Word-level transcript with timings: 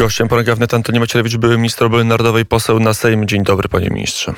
Gościem 0.00 0.28
poranka 0.28 0.54
wnet 0.54 0.74
Antoni 0.74 1.00
Macierewicz, 1.00 1.36
były 1.36 1.56
minister 1.56 1.86
obrony 1.86 2.04
narodowej, 2.04 2.46
poseł 2.46 2.80
na 2.80 2.94
Sejm. 2.94 3.26
Dzień 3.26 3.42
dobry, 3.42 3.68
panie 3.68 3.88
ministrze. 3.90 4.32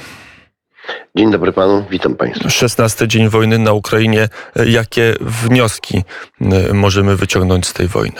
Dzień 1.16 1.30
dobry 1.30 1.52
panu, 1.52 1.84
witam 1.90 2.14
państwa. 2.14 2.50
16 2.50 3.08
dzień 3.08 3.28
wojny 3.28 3.58
na 3.58 3.72
Ukrainie. 3.72 4.28
Jakie 4.66 5.14
wnioski 5.20 6.02
y, 6.70 6.74
możemy 6.74 7.16
wyciągnąć 7.16 7.66
z 7.66 7.72
tej 7.72 7.88
wojny? 7.88 8.16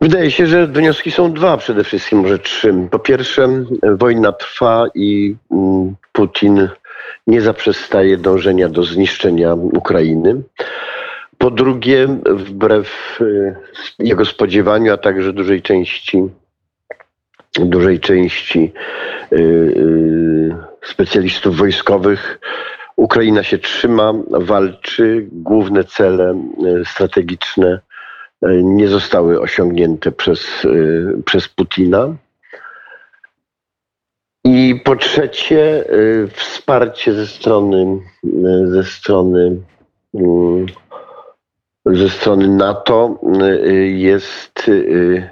Wydaje 0.00 0.30
się, 0.30 0.46
że 0.46 0.66
wnioski 0.66 1.10
są 1.10 1.32
dwa 1.32 1.56
przede 1.56 1.84
wszystkim, 1.84 2.18
może 2.18 2.38
trzy. 2.38 2.74
Po 2.90 2.98
pierwsze, 2.98 3.48
wojna 3.82 4.32
trwa 4.32 4.86
i 4.94 5.36
mm, 5.50 5.96
Putin 6.12 6.68
nie 7.26 7.40
zaprzestaje 7.40 8.16
dążenia 8.16 8.68
do 8.68 8.82
zniszczenia 8.82 9.54
Ukrainy. 9.54 10.42
Po 11.38 11.50
drugie, 11.50 12.06
wbrew 12.26 13.18
y, 13.20 13.56
jego 13.98 14.24
spodziewaniu, 14.24 14.92
a 14.92 14.96
także 14.96 15.32
dużej 15.32 15.62
części 15.62 16.28
dużej 17.64 18.00
części 18.00 18.72
y, 19.32 19.36
y, 19.36 20.56
specjalistów 20.84 21.56
wojskowych, 21.56 22.38
Ukraina 22.96 23.42
się 23.42 23.58
trzyma, 23.58 24.12
walczy. 24.30 25.26
Główne 25.32 25.84
cele 25.84 26.42
strategiczne 26.84 27.80
nie 28.62 28.88
zostały 28.88 29.40
osiągnięte 29.40 30.12
przez, 30.12 30.66
przez 31.24 31.48
Putina. 31.48 32.16
I 34.44 34.80
po 34.84 34.96
trzecie, 34.96 35.84
wsparcie 36.32 37.12
ze 37.12 37.26
strony, 37.26 38.00
ze 38.64 38.84
strony 38.84 39.56
ze 41.86 42.10
strony 42.10 42.48
NATO 42.48 43.18
y, 43.42 43.88
jest 43.88 44.68
y, 44.68 45.30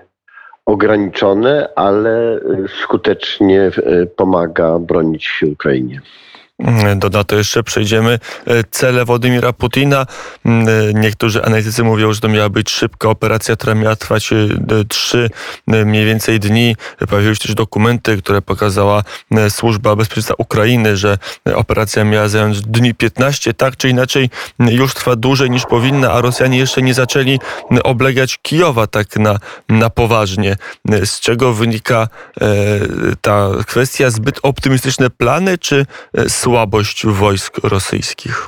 ograniczone, 0.66 1.68
ale 1.76 2.40
skutecznie 2.82 3.60
y, 3.62 4.06
pomaga 4.16 4.78
bronić 4.78 5.42
Ukrainie. 5.52 6.00
Do 6.96 7.08
NATO 7.10 7.36
jeszcze 7.36 7.62
przejdziemy. 7.62 8.18
E, 8.46 8.64
cele 8.70 9.04
Władimira 9.04 9.52
Putina. 9.52 10.06
Mm, 10.44 10.68
e, 10.68 10.94
niektórzy 10.94 11.44
analitycy 11.44 11.84
mówią, 11.84 12.12
że 12.12 12.20
to 12.20 12.28
miała 12.28 12.48
być 12.48 12.70
szybka 12.70 13.08
operacja, 13.08 13.56
która 13.56 13.74
miała 13.74 13.96
trwać 13.96 14.32
e, 14.32 14.36
trzy 14.88 15.30
mniej 15.66 16.06
więcej 16.06 16.40
dni. 16.40 16.76
Pojawiły 17.08 17.34
się 17.34 17.40
też 17.40 17.54
dokumenty, 17.54 18.16
które 18.16 18.42
pokazała 18.42 19.02
Służba 19.48 19.96
Bezpieczeństwa 19.96 20.34
Ukrainy, 20.38 20.96
że 20.96 21.18
operacja 21.54 22.04
miała 22.04 22.28
zająć 22.28 22.60
dni 22.60 22.94
15. 22.94 23.54
Tak 23.54 23.76
czy 23.76 23.88
inaczej 23.88 24.30
już 24.58 24.94
trwa 24.94 25.16
dłużej 25.16 25.50
niż 25.50 25.66
powinna, 25.66 26.12
a 26.12 26.20
Rosjanie 26.20 26.58
jeszcze 26.58 26.82
nie 26.82 26.94
zaczęli 26.94 27.38
oblegać 27.84 28.38
Kijowa 28.42 28.86
tak 28.86 29.16
na, 29.16 29.38
na 29.68 29.90
poważnie. 29.90 30.56
Z 31.04 31.20
czego 31.20 31.54
wynika 31.54 32.08
ta 33.20 33.50
kwestia? 33.66 34.10
Zbyt 34.10 34.40
optymistyczne 34.42 35.10
plany, 35.10 35.58
czy 35.58 35.86
słabość 36.44 37.06
wojsk 37.06 37.58
rosyjskich? 37.62 38.46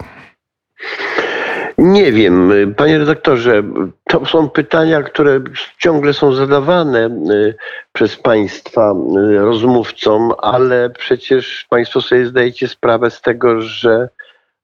Nie 1.78 2.12
wiem, 2.12 2.52
panie 2.76 2.98
redaktorze, 2.98 3.62
to 4.08 4.26
są 4.26 4.50
pytania, 4.50 5.02
które 5.02 5.40
ciągle 5.78 6.12
są 6.12 6.32
zadawane 6.32 7.06
y, 7.06 7.54
przez 7.92 8.16
państwa 8.16 8.92
y, 8.92 9.38
rozmówcom, 9.38 10.32
ale 10.42 10.90
przecież 10.90 11.66
państwo 11.70 12.00
sobie 12.00 12.26
zdajecie 12.26 12.68
sprawę 12.68 13.10
z 13.10 13.20
tego, 13.22 13.60
że 13.60 14.08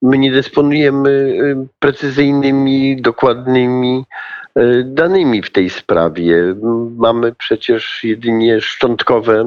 my 0.03 0.19
nie 0.19 0.33
dysponujemy 0.33 1.10
y, 1.10 1.56
precyzyjnymi, 1.78 3.03
dokładnymi 3.03 4.05
danymi 4.84 5.42
w 5.42 5.50
tej 5.50 5.70
sprawie. 5.70 6.55
Mamy 6.97 7.34
przecież 7.34 8.05
jedynie 8.05 8.60
szczątkowe 8.60 9.44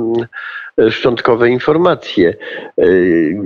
szczątkowe 0.89 1.49
informacje. 1.49 2.35
E, 2.77 2.85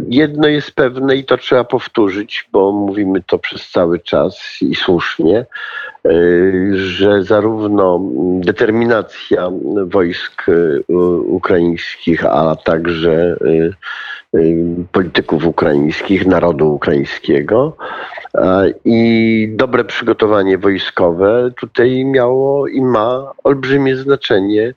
jedno 0.10 0.48
jest 0.48 0.72
pewne 0.72 1.16
i 1.16 1.24
to 1.24 1.38
trzeba 1.38 1.64
powtórzyć, 1.64 2.50
bo 2.52 2.72
mówimy 2.72 3.24
to 3.24 3.40
przez 3.40 3.70
cały 3.70 4.00
czas 4.00 4.58
i 4.62 4.76
słusznie, 4.76 5.38
e, 5.38 6.12
że 6.74 7.24
zarówno 7.24 8.02
determinacja 8.40 9.52
wojsk 9.86 10.46
e, 10.50 10.94
ukraińskich, 11.24 12.26
a 12.26 12.56
także 12.56 13.38
polityków 14.92 15.46
ukraińskich, 15.46 16.28
narodu 16.28 16.74
ukraińskiego 16.74 17.78
i 18.86 19.52
dobre 19.56 19.84
przygotowanie 19.84 20.58
wojskowe 20.58 21.52
tutaj 21.60 22.06
miało 22.06 22.68
i 22.68 22.82
ma 22.82 23.32
olbrzymie 23.44 23.96
znaczenie 23.96 24.74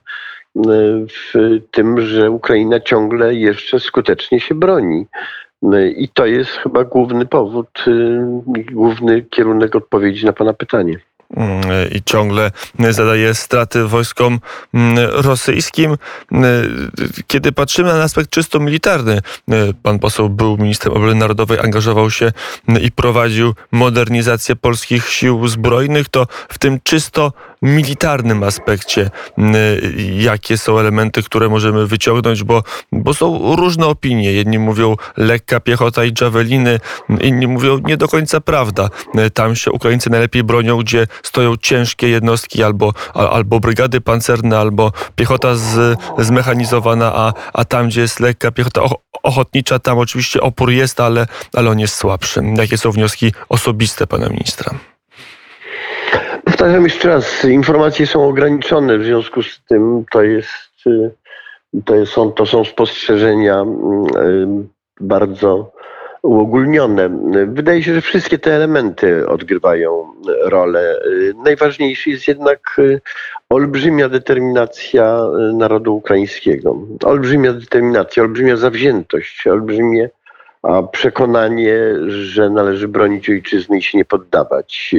w 0.55 1.59
tym, 1.71 2.01
że 2.01 2.31
Ukraina 2.31 2.79
ciągle 2.79 3.35
jeszcze 3.35 3.79
skutecznie 3.79 4.39
się 4.39 4.55
broni. 4.55 5.05
I 5.97 6.09
to 6.09 6.25
jest 6.25 6.51
chyba 6.51 6.83
główny 6.83 7.25
powód, 7.25 7.83
y, 7.87 8.19
główny 8.71 9.21
kierunek 9.21 9.75
odpowiedzi 9.75 10.25
na 10.25 10.33
Pana 10.33 10.53
pytanie 10.53 10.99
i 11.91 12.03
ciągle 12.03 12.51
zadaje 12.89 13.33
straty 13.33 13.87
wojskom 13.87 14.39
mm, 14.73 14.97
rosyjskim. 15.11 15.97
Kiedy 17.27 17.51
patrzymy 17.51 17.93
na 17.93 18.03
aspekt 18.03 18.29
czysto 18.29 18.59
militarny, 18.59 19.19
pan 19.83 19.99
poseł 19.99 20.29
był 20.29 20.57
ministrem 20.57 20.93
obrony 20.93 21.15
narodowej, 21.15 21.59
angażował 21.59 22.11
się 22.11 22.31
i 22.81 22.91
prowadził 22.91 23.53
modernizację 23.71 24.55
polskich 24.55 25.09
sił 25.09 25.47
zbrojnych, 25.47 26.09
to 26.09 26.27
w 26.49 26.59
tym 26.59 26.79
czysto 26.83 27.33
militarnym 27.63 28.43
aspekcie, 28.43 29.09
jakie 30.17 30.57
są 30.57 30.79
elementy, 30.79 31.23
które 31.23 31.49
możemy 31.49 31.87
wyciągnąć, 31.87 32.43
bo, 32.43 32.63
bo 32.91 33.13
są 33.13 33.55
różne 33.55 33.85
opinie. 33.85 34.33
Jedni 34.33 34.59
mówią 34.59 34.95
lekka 35.17 35.59
piechota 35.59 36.05
i 36.05 36.13
javeliny, 36.21 36.79
inni 37.21 37.47
mówią 37.47 37.77
nie 37.77 37.97
do 37.97 38.07
końca 38.07 38.41
prawda. 38.41 38.89
Tam 39.33 39.55
się 39.55 39.71
Ukraińcy 39.71 40.09
najlepiej 40.09 40.43
bronią, 40.43 40.77
gdzie 40.77 41.07
stoją 41.23 41.57
ciężkie 41.57 42.09
jednostki 42.09 42.63
albo, 42.63 42.93
albo 43.13 43.59
brygady 43.59 44.01
pancerne, 44.01 44.59
albo 44.59 44.91
piechota 45.15 45.55
z, 45.55 45.99
zmechanizowana, 46.19 47.11
a, 47.15 47.33
a 47.53 47.65
tam, 47.65 47.87
gdzie 47.87 48.01
jest 48.01 48.19
lekka 48.19 48.51
piechota 48.51 48.81
ochotnicza, 49.23 49.79
tam 49.79 49.97
oczywiście 49.97 50.41
opór 50.41 50.71
jest, 50.71 50.99
ale, 50.99 51.27
ale 51.53 51.69
on 51.69 51.79
jest 51.79 51.95
słabszy. 51.95 52.41
Jakie 52.57 52.77
są 52.77 52.91
wnioski 52.91 53.33
osobiste 53.49 54.07
pana 54.07 54.29
ministra? 54.29 54.92
Powtarzam 56.63 56.83
jeszcze 56.83 57.07
raz, 57.07 57.45
informacje 57.45 58.07
są 58.07 58.27
ograniczone, 58.27 58.97
w 58.97 59.03
związku 59.03 59.43
z 59.43 59.61
tym 59.69 60.05
to 60.11 60.23
jest, 60.23 60.49
to 61.85 62.05
są, 62.05 62.31
to 62.31 62.45
są 62.45 62.65
spostrzeżenia 62.65 63.61
mm, 63.61 64.69
bardzo 64.99 65.71
uogólnione. 66.21 67.09
Wydaje 67.47 67.83
się, 67.83 67.93
że 67.93 68.01
wszystkie 68.01 68.39
te 68.39 68.55
elementy 68.55 69.27
odgrywają 69.27 70.13
rolę. 70.43 70.99
Najważniejszy 71.43 72.09
jest 72.09 72.27
jednak 72.27 72.59
y, 72.79 73.01
olbrzymia 73.49 74.09
determinacja 74.09 75.19
y, 75.49 75.53
narodu 75.53 75.95
ukraińskiego. 75.95 76.77
Olbrzymia 77.03 77.53
determinacja, 77.53 78.23
olbrzymia 78.23 78.57
zawziętość, 78.57 79.47
olbrzymie 79.47 80.09
przekonanie, 80.91 81.77
że 82.07 82.49
należy 82.49 82.87
bronić 82.87 83.29
ojczyzny 83.29 83.77
i 83.77 83.81
się 83.81 83.97
nie 83.97 84.05
poddawać. 84.05 84.95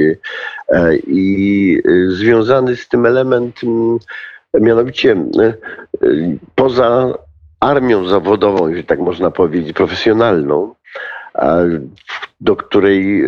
E, 0.69 0.95
I 0.97 1.81
y, 1.87 2.11
związany 2.11 2.75
z 2.75 2.87
tym 2.87 3.05
element, 3.05 3.61
mianowicie 4.53 5.15
poza 6.55 7.13
armią 7.59 8.07
zawodową, 8.07 8.75
że 8.75 8.83
tak 8.83 8.99
można 8.99 9.31
powiedzieć, 9.31 9.73
profesjonalną, 9.73 10.75
do 12.41 12.55
której, 12.55 13.23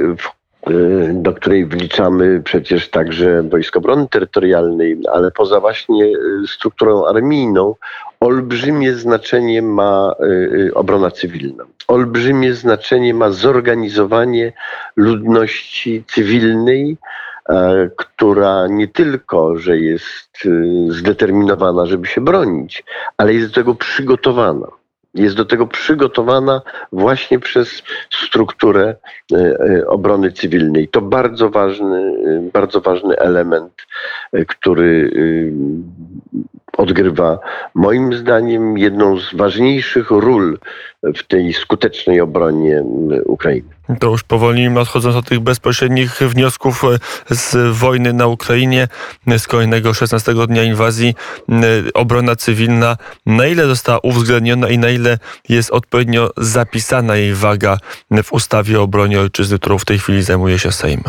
do 1.13 1.33
której 1.33 1.65
wliczamy 1.65 2.41
przecież 2.43 2.89
także 2.89 3.43
Wojsko 3.43 3.79
Obrony 3.79 4.07
Terytorialnej, 4.07 4.97
ale 5.11 5.31
poza 5.31 5.59
właśnie 5.59 6.05
y, 6.05 6.47
strukturą 6.47 7.05
armijną, 7.05 7.75
olbrzymie 8.19 8.93
znaczenie 8.93 9.61
ma 9.61 10.15
y, 10.19 10.25
y, 10.25 10.73
obrona 10.73 11.11
cywilna. 11.11 11.63
Olbrzymie 11.87 12.53
znaczenie 12.53 13.13
ma 13.13 13.29
zorganizowanie 13.29 14.53
ludności 14.95 16.03
cywilnej, 16.07 16.97
która 17.95 18.67
nie 18.67 18.87
tylko, 18.87 19.57
że 19.57 19.77
jest 19.77 20.47
zdeterminowana, 20.89 21.85
żeby 21.85 22.07
się 22.07 22.21
bronić, 22.21 22.83
ale 23.17 23.33
jest 23.33 23.47
do 23.47 23.53
tego 23.53 23.75
przygotowana 23.75 24.67
jest 25.17 25.35
do 25.35 25.45
tego 25.45 25.67
przygotowana 25.67 26.61
właśnie 26.91 27.39
przez 27.39 27.83
strukturę 28.09 28.95
e, 29.33 29.37
e, 29.37 29.87
obrony 29.87 30.31
cywilnej. 30.31 30.87
To 30.87 31.01
bardzo 31.01 31.49
ważny, 31.49 31.97
e, 31.97 32.49
bardzo 32.53 32.81
ważny 32.81 33.17
element, 33.17 33.73
który 34.47 35.11
odgrywa 36.77 37.39
moim 37.75 38.13
zdaniem 38.13 38.77
jedną 38.77 39.19
z 39.19 39.35
ważniejszych 39.35 40.11
ról 40.11 40.57
w 41.03 41.23
tej 41.23 41.53
skutecznej 41.53 42.21
obronie 42.21 42.83
Ukrainy. 43.25 43.69
to 43.99 44.07
już 44.07 44.23
powoli 44.23 44.77
odchodząc 44.77 45.15
od 45.15 45.25
tych 45.25 45.39
bezpośrednich 45.39 46.19
wniosków 46.19 46.83
z 47.29 47.77
wojny 47.77 48.13
na 48.13 48.27
Ukrainie, 48.27 48.87
z 49.37 49.47
kolejnego 49.47 49.93
16 49.93 50.33
dnia 50.47 50.63
inwazji, 50.63 51.15
obrona 51.93 52.35
cywilna, 52.35 52.97
na 53.25 53.47
ile 53.47 53.67
została 53.67 53.99
uwzględniona 54.03 54.69
i 54.69 54.77
na 54.77 54.89
ile 54.89 55.17
jest 55.49 55.71
odpowiednio 55.71 56.29
zapisana 56.37 57.15
jej 57.15 57.33
waga 57.33 57.77
w 58.23 58.33
ustawie 58.33 58.79
o 58.79 58.83
obronie 58.83 59.19
ojczyzny, 59.19 59.59
którą 59.59 59.77
w 59.77 59.85
tej 59.85 59.99
chwili 59.99 60.23
zajmuje 60.23 60.59
się 60.59 60.71
Sejm? 60.71 61.01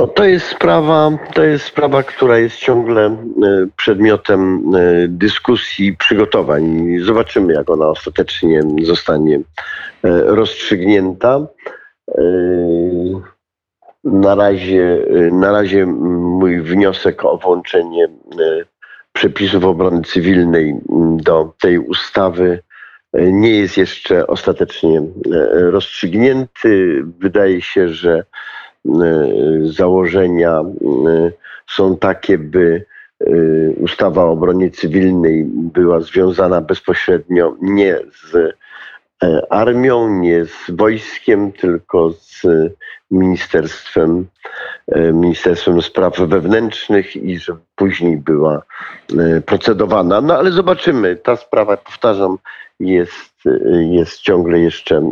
No, 0.00 0.06
to 0.06 0.24
jest 0.24 0.46
sprawa, 0.46 1.10
to 1.34 1.44
jest 1.44 1.64
sprawa, 1.64 2.02
która 2.02 2.38
jest 2.38 2.56
ciągle 2.56 3.06
e, 3.06 3.16
przedmiotem 3.76 4.62
e, 4.74 5.08
dyskusji, 5.08 5.96
przygotowań. 5.96 6.96
Zobaczymy, 7.00 7.52
jak 7.52 7.70
ona 7.70 7.88
ostatecznie 7.88 8.62
zostanie 8.82 9.36
e, 9.36 9.42
rozstrzygnięta. 10.24 11.46
Na 14.04 14.34
razie, 14.34 14.98
na 15.32 15.52
razie 15.52 15.86
mój 15.86 16.60
wniosek 16.60 17.24
o 17.24 17.36
włączenie 17.36 18.08
przepisów 19.12 19.64
obrony 19.64 20.02
cywilnej 20.02 20.74
do 21.16 21.52
tej 21.60 21.78
ustawy 21.78 22.62
nie 23.14 23.50
jest 23.50 23.76
jeszcze 23.76 24.26
ostatecznie 24.26 25.02
rozstrzygnięty. 25.52 27.02
Wydaje 27.18 27.62
się, 27.62 27.88
że 27.88 28.24
założenia 29.62 30.60
y, 30.60 31.32
są 31.66 31.96
takie, 31.96 32.38
by 32.38 32.84
y, 33.22 33.74
ustawa 33.80 34.24
o 34.24 34.30
obronie 34.30 34.70
cywilnej 34.70 35.44
była 35.46 36.00
związana 36.00 36.60
bezpośrednio 36.60 37.56
nie 37.60 37.98
z 38.30 38.54
armią, 39.50 40.20
nie 40.20 40.44
z 40.44 40.70
wojskiem, 40.70 41.52
tylko 41.52 42.12
z 42.12 42.42
ministerstwem, 43.10 44.26
Ministerstwem 45.12 45.82
Spraw 45.82 46.18
Wewnętrznych 46.18 47.16
i 47.16 47.38
że 47.38 47.56
później 47.76 48.16
była 48.16 48.62
procedowana. 49.46 50.20
No 50.20 50.38
ale 50.38 50.52
zobaczymy. 50.52 51.16
Ta 51.16 51.36
sprawa, 51.36 51.76
powtarzam, 51.76 52.38
jest, 52.80 53.34
jest 53.90 54.20
ciągle 54.20 54.58
jeszcze 54.58 55.02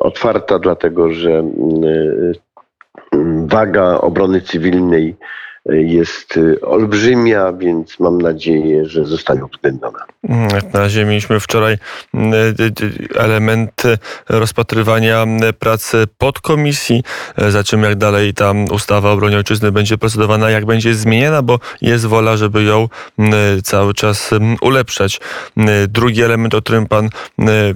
otwarta, 0.00 0.58
dlatego 0.58 1.12
że 1.12 1.44
waga 3.52 3.84
obrony 4.06 4.40
cywilnej 4.40 5.06
jest 5.66 6.36
y, 6.36 6.60
olbrzymia, 6.60 7.52
więc 7.52 8.00
mam 8.00 8.18
nadzieję, 8.18 8.84
że 8.84 9.04
zostanie 9.04 9.44
uwzględniona. 9.44 10.04
Mm, 10.28 10.48
na 10.72 10.80
razie 10.80 11.04
mieliśmy 11.04 11.40
wczoraj 11.40 11.78
mm, 12.14 12.32
element 13.16 13.82
rozpatrywania 14.28 15.26
pracy 15.58 16.04
podkomisji. 16.18 17.02
Za 17.48 17.64
czym 17.64 17.82
jak 17.82 17.94
dalej 17.94 18.34
ta 18.34 18.52
ustawa 18.72 19.08
o 19.08 19.12
obronie 19.12 19.36
ojczyzny 19.36 19.72
będzie 19.72 19.98
procedowana, 19.98 20.50
jak 20.50 20.66
będzie 20.66 20.94
zmieniana, 20.94 21.42
bo 21.42 21.58
jest 21.80 22.06
wola, 22.06 22.36
żeby 22.36 22.62
ją 22.64 22.88
mm, 23.18 23.62
cały 23.62 23.94
czas 23.94 24.30
ulepszać. 24.60 25.20
Drugi 25.88 26.22
element, 26.22 26.54
o 26.54 26.62
którym 26.62 26.86
pan, 26.86 27.08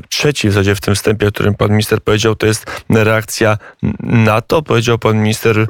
trzeci 0.09 0.49
w 0.49 0.53
zasadzie 0.53 0.75
w 0.75 0.81
tym 0.81 0.95
wstępie, 0.95 1.29
o 1.29 1.33
którym 1.33 1.55
pan 1.55 1.71
minister 1.71 2.03
powiedział, 2.03 2.35
to 2.35 2.47
jest 2.47 2.83
reakcja 2.91 3.59
NATO. 4.01 4.63
Powiedział 4.63 4.99
pan 4.99 5.19
minister, 5.19 5.67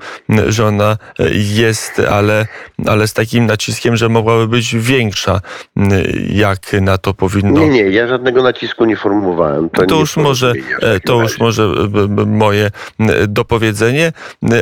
że 0.48 0.66
ona 0.66 0.96
jest 1.32 2.00
ale, 2.14 2.46
ale 2.86 3.08
z 3.08 3.12
takim 3.12 3.46
naciskiem, 3.46 3.96
że 3.96 4.08
mogłaby 4.08 4.48
być 4.48 4.76
większa. 4.76 5.40
Jak 6.28 6.72
na 6.80 6.98
to 6.98 7.14
powinno... 7.14 7.60
Nie, 7.60 7.68
nie, 7.68 7.82
ja 7.82 8.06
żadnego 8.06 8.42
nacisku 8.42 8.84
nie 8.84 8.96
formułowałem. 8.96 9.70
To, 9.70 9.86
to 9.86 10.00
już 10.00 10.16
może, 10.16 10.52
e, 10.82 11.00
to 11.00 11.22
już 11.22 11.38
może 11.38 11.68
moje 12.26 12.70
dopowiedzenie, 13.28 14.12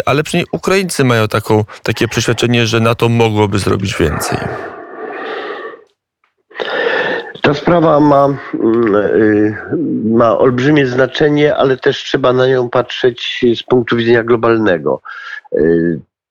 ale 0.06 0.22
przynajmniej 0.22 0.48
Ukraińcy 0.52 1.04
mają 1.04 1.28
taką, 1.28 1.64
takie 1.82 2.08
przeświadczenie, 2.08 2.66
że 2.66 2.80
na 2.80 2.94
to 2.94 3.08
mogłoby 3.08 3.58
zrobić 3.58 3.96
więcej. 3.96 4.38
Ta 7.42 7.54
sprawa 7.54 8.00
ma, 8.00 8.28
y, 8.54 9.54
ma 10.04 10.38
olbrzymie 10.38 10.86
znaczenie, 10.86 11.56
ale 11.56 11.76
też 11.76 12.04
trzeba 12.04 12.32
na 12.32 12.46
nią 12.46 12.70
patrzeć 12.70 13.44
z 13.56 13.62
punktu 13.62 13.96
widzenia 13.96 14.24
globalnego. 14.24 15.00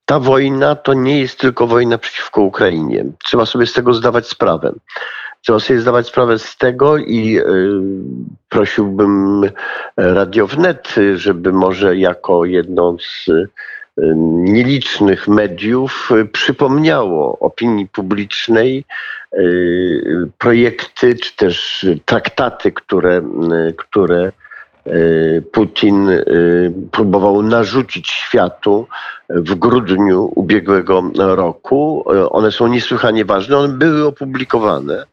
Ta 0.04 0.20
wojna 0.20 0.74
to 0.74 0.94
nie 0.94 1.20
jest 1.20 1.38
tylko 1.38 1.66
wojna 1.66 1.98
przeciwko 1.98 2.42
Ukrainie. 2.42 3.04
Trzeba 3.24 3.46
sobie 3.46 3.66
z 3.66 3.72
tego 3.72 3.94
zdawać 3.94 4.28
sprawę. 4.28 4.72
Trzeba 5.40 5.60
sobie 5.60 5.80
zdawać 5.80 6.06
sprawę 6.06 6.38
z 6.38 6.56
tego 6.56 6.98
i 6.98 7.38
y, 7.38 7.44
prosiłbym 8.48 9.42
Radio 9.96 10.46
Wnet, 10.46 10.94
żeby 11.14 11.52
może 11.52 11.96
jako 11.96 12.44
jedno 12.44 12.96
z 13.00 13.28
y, 13.28 13.48
nielicznych 14.36 15.28
mediów 15.28 16.10
przypomniało 16.32 17.38
opinii 17.38 17.88
publicznej 17.88 18.84
y, 19.34 20.28
projekty 20.38 21.14
czy 21.14 21.36
też 21.36 21.86
traktaty, 22.04 22.72
które, 22.72 23.22
które 23.76 24.28
Y, 24.28 24.41
Putin 25.52 26.08
y, 26.08 26.72
próbował 26.90 27.42
narzucić 27.42 28.10
światu 28.10 28.86
w 29.28 29.54
grudniu 29.54 30.32
ubiegłego 30.34 31.02
roku. 31.16 32.04
Y, 32.14 32.30
one 32.30 32.52
są 32.52 32.66
niesłychanie 32.66 33.24
ważne, 33.24 33.58
one 33.58 33.68
były 33.68 34.06
opublikowane. 34.06 35.04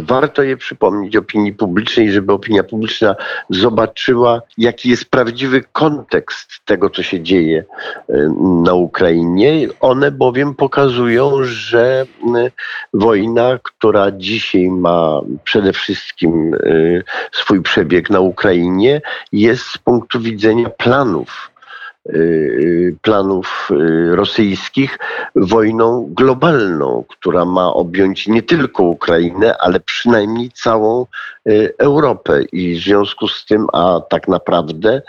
Warto 0.00 0.42
je 0.42 0.56
przypomnieć 0.56 1.16
opinii 1.16 1.52
publicznej, 1.52 2.12
żeby 2.12 2.32
opinia 2.32 2.62
publiczna 2.62 3.16
zobaczyła, 3.50 4.42
jaki 4.58 4.90
jest 4.90 5.04
prawdziwy 5.04 5.64
kontekst 5.72 6.50
tego, 6.64 6.90
co 6.90 7.02
się 7.02 7.20
dzieje 7.20 7.64
y, 8.10 8.30
na 8.64 8.74
Ukrainie. 8.74 9.68
One 9.80 10.10
bowiem 10.10 10.54
pokazują, 10.54 11.32
że 11.42 12.06
y, 12.36 12.50
wojna, 12.94 13.58
która 13.62 14.10
dzisiaj 14.10 14.68
ma 14.70 15.20
przede 15.44 15.72
wszystkim 15.72 16.54
y, 16.54 17.02
swój 17.32 17.62
przebieg 17.62 18.10
na 18.10 18.20
Ukrainie, 18.20 19.00
jest 19.32 19.62
z 19.62 19.78
punktu 19.78 20.20
widzenia 20.20 20.70
planów 20.70 21.55
planów 23.02 23.68
y, 23.70 24.16
rosyjskich 24.16 24.98
wojną 25.36 26.08
globalną, 26.10 27.04
która 27.08 27.44
ma 27.44 27.74
objąć 27.74 28.26
nie 28.28 28.42
tylko 28.42 28.82
Ukrainę, 28.82 29.58
ale 29.58 29.80
przynajmniej 29.80 30.50
całą 30.50 31.06
Europę. 31.78 32.42
I 32.52 32.74
w 32.74 32.82
związku 32.82 33.28
z 33.28 33.46
tym, 33.46 33.66
a 33.72 34.00
tak 34.08 34.28
naprawdę 34.28 35.02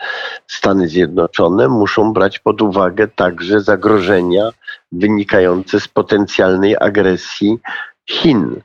Stany 0.47 0.87
Zjednoczone 0.87 1.67
muszą 1.67 2.13
brać 2.13 2.39
pod 2.39 2.61
uwagę 2.61 3.07
także 3.07 3.61
zagrożenia 3.61 4.49
wynikające 4.91 5.79
z 5.79 5.87
potencjalnej 5.87 6.75
agresji 6.79 7.59
Chin. 8.09 8.61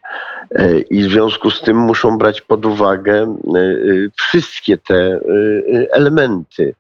I 0.90 1.02
w 1.02 1.10
związku 1.10 1.50
z 1.50 1.60
tym 1.60 1.76
muszą 1.76 2.18
brać 2.18 2.40
pod 2.40 2.66
uwagę 2.66 3.36
wszystkie 4.16 4.78
te 4.78 5.20
elementy 5.90 6.74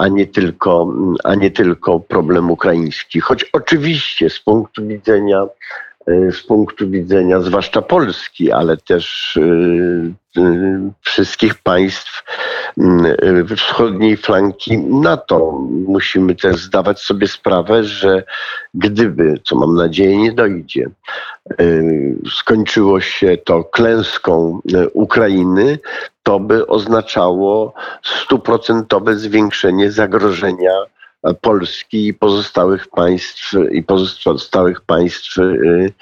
a 0.00 0.08
nie 0.08 0.26
tylko, 0.26 0.94
a 1.24 1.34
nie 1.34 1.50
tylko 1.50 2.00
problem 2.00 2.50
ukraiński. 2.50 3.20
Choć 3.20 3.44
oczywiście 3.52 4.30
z 4.30 4.40
punktu 4.40 4.86
widzenia 4.86 5.46
e, 6.06 6.32
z 6.32 6.42
punktu 6.42 6.90
widzenia 6.90 7.40
zwłaszcza 7.40 7.82
Polski, 7.82 8.52
ale 8.52 8.76
też 8.76 9.36
e, 9.36 10.40
e, 10.40 10.90
wszystkich 11.00 11.54
państw 11.54 12.22
wschodniej 13.56 14.16
flanki 14.16 14.78
NATO. 14.78 15.60
Musimy 15.86 16.34
też 16.34 16.56
zdawać 16.56 17.00
sobie 17.00 17.28
sprawę, 17.28 17.84
że 17.84 18.22
gdyby, 18.74 19.34
co 19.44 19.56
mam 19.56 19.74
nadzieję 19.74 20.16
nie 20.16 20.32
dojdzie, 20.32 20.90
skończyło 22.38 23.00
się 23.00 23.36
to 23.44 23.64
klęską 23.64 24.60
Ukrainy, 24.92 25.78
to 26.30 26.40
by 26.40 26.66
oznaczało 26.66 27.74
stuprocentowe 28.02 29.16
zwiększenie 29.16 29.90
zagrożenia 29.90 30.72
Polski 31.40 32.06
i 32.06 32.14
pozostałych 32.14 32.88
państw 32.88 33.52
i 33.72 33.82
pozostałych 33.82 34.80
państw 34.80 35.38
y, 35.38 35.92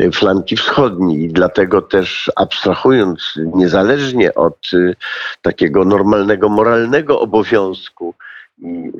y, 0.00 0.12
flanki 0.12 0.56
wschodniej. 0.56 1.22
I 1.22 1.28
dlatego 1.28 1.82
też 1.82 2.30
abstrahując 2.36 3.34
niezależnie 3.54 4.34
od 4.34 4.72
y, 4.72 4.96
takiego 5.42 5.84
normalnego 5.84 6.48
moralnego 6.48 7.20
obowiązku 7.20 8.14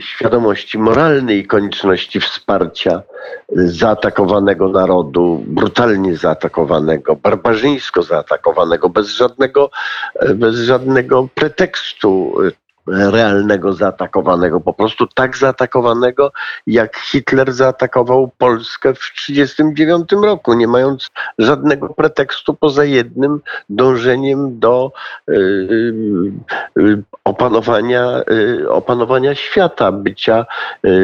świadomości 0.00 0.78
moralnej 0.78 1.46
konieczności 1.46 2.20
wsparcia 2.20 3.02
zaatakowanego 3.52 4.68
narodu, 4.68 5.44
brutalnie 5.46 6.16
zaatakowanego, 6.16 7.16
barbarzyńsko 7.16 8.02
zaatakowanego, 8.02 8.88
bez 8.88 9.08
żadnego, 9.08 9.70
bez 10.34 10.56
żadnego 10.56 11.28
pretekstu 11.34 12.34
realnego 12.92 13.73
zaatakowanego, 13.73 14.61
po 14.61 14.73
prostu 14.73 15.06
tak 15.06 15.37
zaatakowanego, 15.37 16.32
jak 16.66 16.97
Hitler 16.97 17.52
zaatakował 17.52 18.30
Polskę 18.38 18.94
w 18.94 19.12
1939 19.26 20.25
roku, 20.25 20.54
nie 20.54 20.66
mając 20.66 21.11
żadnego 21.38 21.88
pretekstu 21.88 22.54
poza 22.54 22.85
jednym 22.85 23.40
dążeniem 23.68 24.59
do 24.59 24.92
y, 25.28 25.32
y, 25.32 26.80
y, 26.80 27.02
opanowania, 27.25 28.23
opanowania 28.68 29.35
świata, 29.35 29.92
bycia 29.92 30.47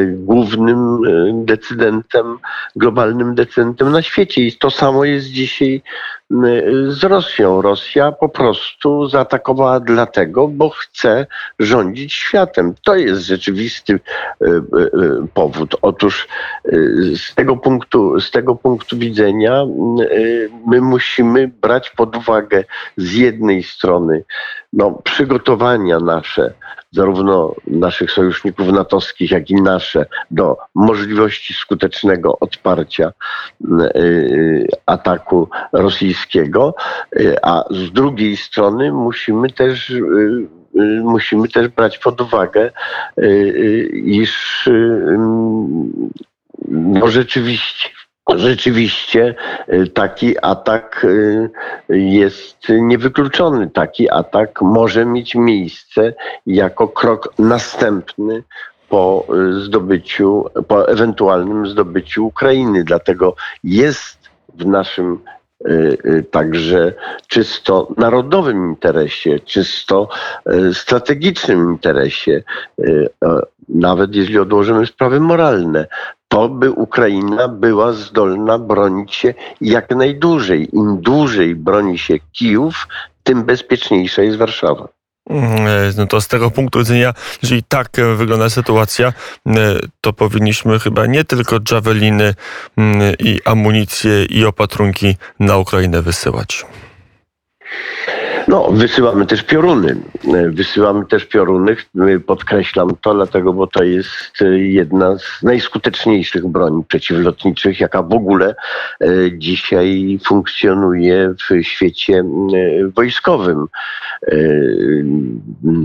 głównym 0.07 1.01
decydentem, 1.45 2.37
globalnym 2.75 3.35
decydentem 3.35 3.91
na 3.91 4.01
świecie. 4.01 4.41
I 4.41 4.53
to 4.53 4.71
samo 4.71 5.05
jest 5.05 5.27
dzisiaj 5.27 5.81
z 6.87 7.03
Rosją. 7.03 7.61
Rosja 7.61 8.11
po 8.11 8.29
prostu 8.29 9.07
zaatakowała 9.07 9.79
dlatego, 9.79 10.47
bo 10.47 10.69
chce 10.69 11.27
rządzić 11.59 11.76
światem. 12.07 12.73
To 12.85 12.95
jest 12.95 13.21
rzeczywisty 13.21 13.93
e, 13.93 14.45
e, 14.45 14.61
powód. 15.33 15.75
Otóż 15.81 16.27
e, 16.65 16.71
z 17.15 17.35
tego 17.35 17.57
punktu, 17.57 18.19
z 18.19 18.31
tego 18.31 18.55
punktu 18.55 18.97
widzenia 18.97 19.65
my 20.67 20.81
musimy 20.81 21.47
brać 21.47 21.89
pod 21.89 22.17
uwagę 22.17 22.63
z 22.97 23.13
jednej 23.13 23.63
strony 23.63 24.23
no, 24.73 24.91
przygotowania 25.03 25.99
nasze, 25.99 26.53
zarówno 26.91 27.55
naszych 27.67 28.11
sojuszników 28.11 28.67
natowskich, 28.67 29.31
jak 29.31 29.49
i 29.49 29.55
nasze, 29.55 30.05
do 30.31 30.57
możliwości 30.75 31.53
skutecznego 31.53 32.39
odparcia 32.39 33.11
ataku 34.85 35.49
rosyjskiego, 35.73 36.75
a 37.41 37.63
z 37.69 37.91
drugiej 37.91 38.37
strony 38.37 38.91
musimy 38.91 39.49
też 39.49 39.93
Y, 40.79 41.01
musimy 41.03 41.47
też 41.47 41.67
brać 41.67 41.97
pod 41.97 42.21
uwagę, 42.21 42.71
y, 43.17 43.23
y, 43.23 43.89
iż 44.05 44.69
no 46.67 47.07
rzeczywiście 47.07 47.89
Rzeczywiście 48.35 49.35
taki 49.93 50.35
atak 50.41 51.05
jest 51.89 52.57
niewykluczony. 52.69 53.69
Taki 53.69 54.09
atak 54.09 54.61
może 54.61 55.05
mieć 55.05 55.35
miejsce 55.35 56.13
jako 56.45 56.87
krok 56.87 57.33
następny 57.39 58.43
po 58.89 59.27
zdobyciu, 59.63 60.45
po 60.67 60.87
ewentualnym 60.87 61.67
zdobyciu 61.67 62.25
Ukrainy. 62.25 62.83
Dlatego 62.83 63.35
jest 63.63 64.17
w 64.55 64.65
naszym 64.65 65.19
Y, 65.19 65.33
y, 65.33 65.36
także 66.31 66.93
czysto 67.27 67.87
narodowym 67.97 68.69
interesie, 68.69 69.39
czysto 69.39 70.09
y, 70.51 70.73
strategicznym 70.73 71.71
interesie, 71.71 72.43
nawet 73.69 74.15
jeśli 74.15 74.39
odłożymy 74.39 74.85
sprawy 74.85 75.19
moralne, 75.19 75.87
to 76.27 76.49
by 76.49 76.71
Ukraina 76.71 77.47
była 77.47 77.93
zdolna 77.93 78.59
bronić 78.59 79.15
się 79.15 79.33
jak 79.61 79.89
najdłużej. 79.89 80.75
Im 80.75 81.01
dłużej 81.01 81.55
broni 81.55 81.97
się 81.97 82.19
Kijów, 82.31 82.87
tym 83.23 83.43
bezpieczniejsza 83.43 84.21
jest 84.21 84.37
Warszawa. 84.37 84.96
Mm, 85.29 85.93
no 85.97 86.07
to 86.07 86.21
z 86.21 86.27
tego 86.27 86.51
punktu 86.51 86.79
widzenia, 86.79 87.13
jeżeli 87.41 87.63
tak 87.63 87.99
e, 87.99 88.15
wygląda 88.15 88.49
sytuacja, 88.49 89.07
e, 89.07 89.51
to 90.01 90.13
powinniśmy 90.13 90.79
chyba 90.79 91.05
nie 91.05 91.23
tylko 91.23 91.59
javeliny 91.71 92.33
mm, 92.77 93.15
i 93.19 93.39
amunicje 93.45 94.25
i 94.25 94.45
opatrunki 94.45 95.17
na 95.39 95.57
Ukrainę 95.57 96.01
wysyłać. 96.01 96.65
No, 98.47 98.71
wysyłamy 98.71 99.25
też 99.25 99.43
pioruny. 99.43 99.95
Wysyłamy 100.49 101.05
też 101.05 101.25
pioruny. 101.25 101.75
Podkreślam 102.25 102.89
to, 103.01 103.13
dlatego, 103.13 103.53
bo 103.53 103.67
to 103.67 103.83
jest 103.83 104.43
jedna 104.57 105.17
z 105.17 105.43
najskuteczniejszych 105.43 106.47
broni 106.47 106.83
przeciwlotniczych, 106.87 107.79
jaka 107.79 108.03
w 108.03 108.13
ogóle 108.13 108.55
e, 109.01 109.07
dzisiaj 109.31 110.19
funkcjonuje 110.25 111.33
w 111.49 111.63
świecie 111.63 112.23
wojskowym. 112.95 113.67
E, 114.27 114.37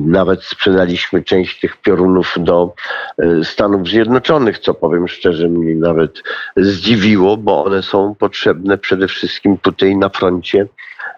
nawet 0.06 0.44
sprzedaliśmy 0.44 1.22
część 1.22 1.60
tych 1.60 1.76
piorunów 1.76 2.34
do 2.38 2.74
e, 3.18 3.44
Stanów 3.44 3.88
Zjednoczonych, 3.88 4.58
co 4.58 4.74
powiem 4.74 5.08
szczerze, 5.08 5.48
mnie 5.48 5.74
nawet 5.74 6.22
zdziwiło, 6.56 7.36
bo 7.36 7.64
one 7.64 7.82
są 7.82 8.14
potrzebne 8.14 8.78
przede 8.78 9.08
wszystkim 9.08 9.58
tutaj 9.58 9.96
na 9.96 10.08
froncie 10.08 10.66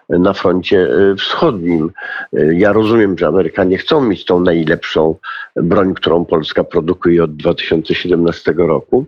na 0.09 0.33
froncie 0.33 0.87
e, 0.89 1.15
wschodnim. 1.15 1.91
E, 2.33 2.53
ja 2.53 2.73
rozumiem, 2.73 3.17
że 3.17 3.27
Amerykanie 3.27 3.77
chcą 3.77 4.01
mieć 4.01 4.25
tą 4.25 4.39
najlepszą 4.39 5.15
broń, 5.55 5.93
którą 5.93 6.25
Polska 6.25 6.63
produkuje 6.63 7.23
od 7.23 7.35
2017 7.35 8.53
roku, 8.57 9.05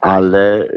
ale, 0.00 0.62
e, 0.62 0.68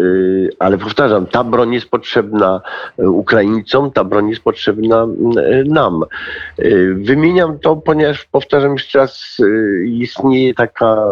ale 0.59 0.77
powtarzam, 0.77 1.25
ta 1.25 1.43
broń 1.43 1.73
jest 1.73 1.89
potrzebna 1.89 2.61
Ukraińcom, 2.97 3.91
ta 3.91 4.03
broń 4.03 4.29
jest 4.29 4.41
potrzebna 4.41 5.07
nam. 5.65 6.03
Wymieniam 6.95 7.59
to, 7.59 7.75
ponieważ 7.75 8.25
powtarzam 8.25 8.73
jeszcze 8.73 8.99
raz, 8.99 9.37
istnieje 9.85 10.53
taka 10.53 11.05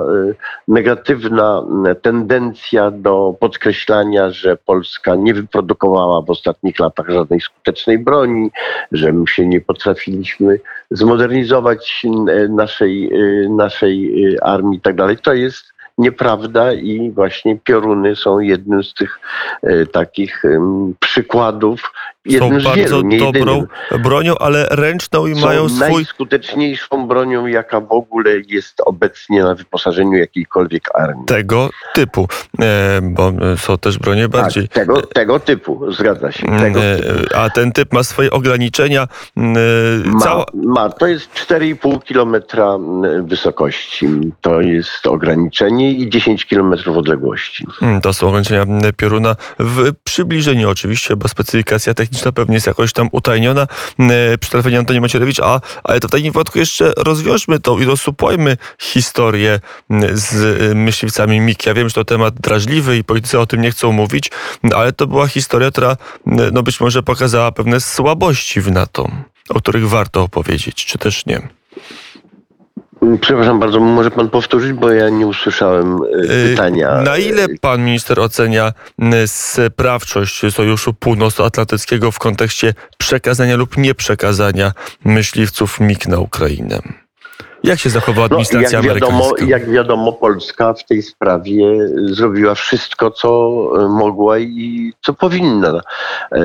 negatywna 0.67 1.63
tendencja 2.01 2.91
do 2.91 3.35
podkreślania, 3.39 4.31
że 4.31 4.57
Polska 4.57 5.15
nie 5.15 5.33
wyprodukowała 5.33 6.21
w 6.21 6.29
ostatnich 6.29 6.79
latach 6.79 7.09
żadnej 7.09 7.41
skutecznej 7.41 7.99
broni, 7.99 8.48
że 8.91 9.13
my 9.13 9.27
się 9.27 9.47
nie 9.47 9.61
potrafiliśmy 9.61 10.59
zmodernizować 10.91 12.05
e, 12.05 12.47
naszej, 12.47 13.13
e, 13.13 13.49
naszej 13.49 14.25
e, 14.35 14.43
armii 14.43 14.77
i 14.77 14.81
tak 14.81 14.95
dalej. 14.95 15.17
To 15.17 15.33
jest 15.33 15.73
nieprawda 15.97 16.73
i 16.73 17.11
właśnie 17.11 17.59
pioruny 17.63 18.15
są 18.15 18.39
jednym 18.39 18.83
z 18.83 18.93
tych 18.93 19.19
takich 19.91 20.45
e, 20.45 20.59
Są 22.37 22.49
bardzo 22.49 23.03
wielu, 23.03 23.17
dobrą 23.17 23.55
jedynym. 23.55 24.03
bronią, 24.03 24.37
ale 24.37 24.67
ręczną 24.71 25.27
i 25.27 25.35
są 25.35 25.45
mają 25.45 25.69
swój... 25.69 25.79
najskuteczniejszą 25.79 27.07
bronią, 27.07 27.47
jaka 27.47 27.81
w 27.81 27.91
ogóle 27.91 28.31
jest 28.47 28.81
obecnie 28.85 29.43
na 29.43 29.55
wyposażeniu 29.55 30.17
jakiejkolwiek 30.17 30.95
armii. 30.95 31.25
Tego 31.25 31.69
typu, 31.93 32.27
e, 32.59 32.99
bo 33.01 33.31
są 33.57 33.77
też 33.77 33.97
bronie 33.97 34.21
tak, 34.21 34.31
bardziej... 34.31 34.63
Tak, 34.63 34.73
tego, 34.73 35.01
tego 35.01 35.39
typu, 35.39 35.91
zgadza 35.91 36.31
się. 36.31 36.57
Tego 36.59 36.83
e, 36.83 36.97
typu. 36.97 37.35
A 37.35 37.49
ten 37.49 37.71
typ 37.71 37.93
ma 37.93 38.03
swoje 38.03 38.31
ograniczenia. 38.31 39.07
E, 39.37 39.41
ma, 40.05 40.19
cała... 40.19 40.45
ma, 40.53 40.89
to 40.89 41.07
jest 41.07 41.33
4,5 41.33 42.03
kilometra 42.03 42.77
wysokości. 43.23 44.07
To 44.41 44.61
jest 44.61 45.07
ograniczenie 45.07 45.91
i 45.91 46.09
10 46.09 46.45
km 46.45 46.73
odległości. 46.95 47.65
To 48.01 48.13
są 48.13 48.27
ograniczenia 48.27 48.65
pioruna 48.97 49.35
w 49.59 49.93
przybliżeniu 50.03 50.69
oczywiście, 50.69 51.15
bo 51.15 51.27
specyfikacja 51.27 51.93
techniczna 51.93 52.18
pewnie 52.31 52.55
jest 52.55 52.67
jakoś 52.67 52.93
tam 52.93 53.09
utajniona. 53.11 53.67
Hmm, 53.97 54.37
przy 54.39 54.51
telefonie 54.51 54.79
Antoni 54.79 55.01
Macierewicz, 55.01 55.39
a, 55.39 55.61
ale 55.83 55.99
to 55.99 56.07
w 56.07 56.11
takim 56.11 56.33
wypadku 56.33 56.59
jeszcze 56.59 56.93
rozwiążmy 56.97 57.59
to 57.59 57.79
i 57.79 57.85
rozsupłajmy 57.85 58.57
historię 58.79 59.59
z 60.13 60.59
myśliwcami 60.75 61.39
MIG. 61.39 61.65
Ja 61.65 61.73
wiem, 61.73 61.89
że 61.89 61.95
to 61.95 62.05
temat 62.05 62.33
drażliwy 62.33 62.97
i 62.97 63.03
politycy 63.03 63.39
o 63.39 63.45
tym 63.45 63.61
nie 63.61 63.71
chcą 63.71 63.91
mówić, 63.91 64.31
ale 64.75 64.93
to 64.93 65.07
była 65.07 65.27
historia, 65.27 65.71
która 65.71 65.97
no 66.51 66.63
być 66.63 66.79
może 66.79 67.03
pokazała 67.03 67.51
pewne 67.51 67.81
słabości 67.81 68.61
w 68.61 68.71
NATO, 68.71 69.11
o 69.49 69.59
których 69.59 69.89
warto 69.89 70.23
opowiedzieć, 70.23 70.85
czy 70.85 70.97
też 70.97 71.25
nie. 71.25 71.49
Przepraszam 73.21 73.59
bardzo, 73.59 73.79
może 73.79 74.11
pan 74.11 74.29
powtórzyć, 74.29 74.73
bo 74.73 74.91
ja 74.91 75.09
nie 75.09 75.27
usłyszałem 75.27 75.97
e, 76.03 76.23
y, 76.23 76.49
pytania. 76.49 77.01
Na 77.01 77.17
ile 77.17 77.47
pan 77.61 77.85
minister 77.85 78.19
ocenia 78.19 78.73
sprawczość 79.25 80.41
Sojuszu 80.53 80.93
Północnoatlantyckiego 80.93 82.11
w 82.11 82.19
kontekście 82.19 82.73
przekazania 82.97 83.55
lub 83.55 83.77
nieprzekazania 83.77 84.71
myśliwców 85.05 85.79
MiG 85.79 86.07
na 86.07 86.19
Ukrainę? 86.19 86.79
Jak 87.63 87.79
się 87.79 87.89
zachowała 87.89 88.27
no, 88.27 88.35
administracja 88.35 88.79
no, 88.81 88.85
jak 88.85 88.95
wiadomo, 88.95 89.15
amerykańska? 89.15 89.45
Jak 89.45 89.69
wiadomo, 89.69 90.13
Polska 90.13 90.73
w 90.73 90.85
tej 90.85 91.01
sprawie 91.01 91.65
zrobiła 92.05 92.55
wszystko, 92.55 93.11
co 93.11 93.29
mogła 93.89 94.39
i 94.39 94.93
co 95.05 95.13
powinna. 95.13 95.81
E, 96.31 96.41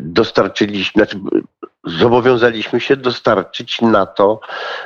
dostarczyliśmy, 0.00 1.04
znaczy 1.04 1.20
zobowiązaliśmy 1.84 2.80
się 2.80 2.96
dostarczyć 2.96 3.82
na 3.82 4.06
to, 4.06 4.40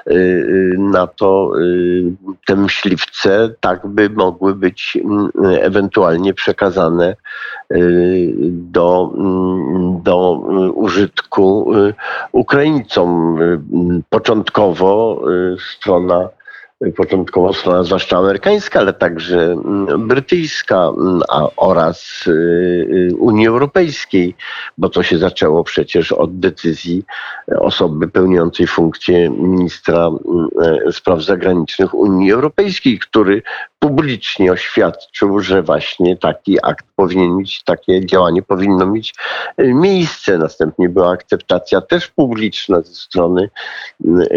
y, 0.06 0.12
y, 0.12 0.76
na 0.78 1.06
to 1.06 1.50
y, 1.58 2.12
te 2.46 2.56
myśliwce, 2.56 3.54
tak 3.60 3.86
by 3.86 4.10
mogły 4.10 4.54
być 4.54 4.98
mm, 5.04 5.30
ewentualnie 5.60 6.34
przekazane 6.34 7.16
do, 8.50 9.12
mm, 9.16 10.02
do 10.02 10.32
Użytku 10.74 11.72
Ukraińcom. 12.32 13.38
Początkowo 14.10 15.22
strona 15.58 16.28
początkowo 16.92 17.52
strona, 17.52 17.84
zwłaszcza 17.84 18.18
amerykańska, 18.18 18.80
ale 18.80 18.92
także 18.92 19.40
mm, 19.40 20.08
brytyjska 20.08 20.92
mm, 20.98 21.20
a, 21.28 21.48
oraz 21.56 22.24
y, 22.26 22.30
y, 22.30 23.16
Unii 23.18 23.46
Europejskiej, 23.46 24.34
bo 24.78 24.88
to 24.88 25.02
się 25.02 25.18
zaczęło 25.18 25.64
przecież 25.64 26.12
od 26.12 26.38
decyzji 26.38 27.04
osoby 27.60 28.08
pełniącej 28.08 28.66
funkcję 28.66 29.30
ministra 29.30 30.06
mm, 30.06 30.48
spraw 30.92 31.22
zagranicznych 31.22 31.94
Unii 31.94 32.32
Europejskiej, 32.32 32.98
który 32.98 33.42
publicznie 33.84 34.52
oświadczył, 34.52 35.40
że 35.40 35.62
właśnie 35.62 36.16
taki 36.16 36.58
akt 36.62 36.86
powinien 36.96 37.36
mieć, 37.36 37.62
takie 37.64 38.06
działanie 38.06 38.42
powinno 38.42 38.86
mieć 38.86 39.14
e, 39.56 39.74
miejsce. 39.74 40.38
Następnie 40.38 40.88
była 40.88 41.10
akceptacja 41.12 41.80
też 41.80 42.08
publiczna 42.08 42.80
ze 42.80 42.94
strony 42.94 43.50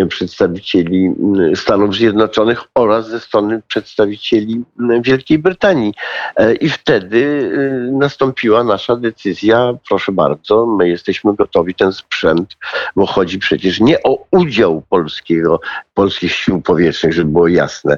przedstawicieli 0.09 1.13
Stanów 1.55 1.95
Zjednoczonych 1.95 2.63
oraz 2.75 3.09
ze 3.09 3.19
strony 3.19 3.61
przedstawicieli 3.67 4.63
Wielkiej 5.01 5.39
Brytanii. 5.39 5.93
E, 6.35 6.55
I 6.55 6.69
wtedy 6.69 7.51
e, 7.53 7.91
nastąpiła 7.91 8.63
nasza 8.63 8.95
decyzja, 8.95 9.73
proszę 9.89 10.11
bardzo, 10.11 10.65
my 10.65 10.89
jesteśmy 10.89 11.35
gotowi 11.35 11.75
ten 11.75 11.93
sprzęt, 11.93 12.57
bo 12.95 13.05
chodzi 13.05 13.39
przecież 13.39 13.79
nie 13.79 14.03
o 14.03 14.25
udział 14.31 14.83
polskiego, 14.89 15.59
polskich 15.93 16.31
sił 16.31 16.61
powietrznych, 16.61 17.13
żeby 17.13 17.31
było 17.31 17.47
jasne. 17.47 17.97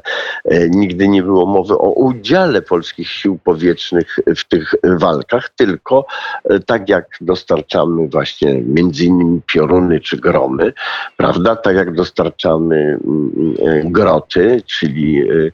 Nigdy 0.69 1.07
nie 1.07 1.23
było 1.23 1.38
było 1.39 1.53
mowy 1.53 1.73
o 1.73 1.91
udziale 1.91 2.61
polskich 2.61 3.09
sił 3.09 3.39
powietrznych 3.43 4.19
w 4.37 4.43
tych 4.43 4.75
walkach, 4.83 5.49
tylko 5.49 6.05
e, 6.43 6.59
tak 6.59 6.89
jak 6.89 7.05
dostarczamy 7.21 8.07
właśnie 8.07 8.61
między 8.61 9.05
innymi 9.05 9.41
pioruny 9.45 9.99
czy 9.99 10.17
gromy, 10.17 10.73
prawda, 11.17 11.55
tak 11.55 11.75
jak 11.75 11.93
dostarczamy 11.93 12.75
mm, 12.75 13.53
e, 13.65 13.83
groty, 13.83 14.61
czyli 14.65 15.21
e, 15.21 15.51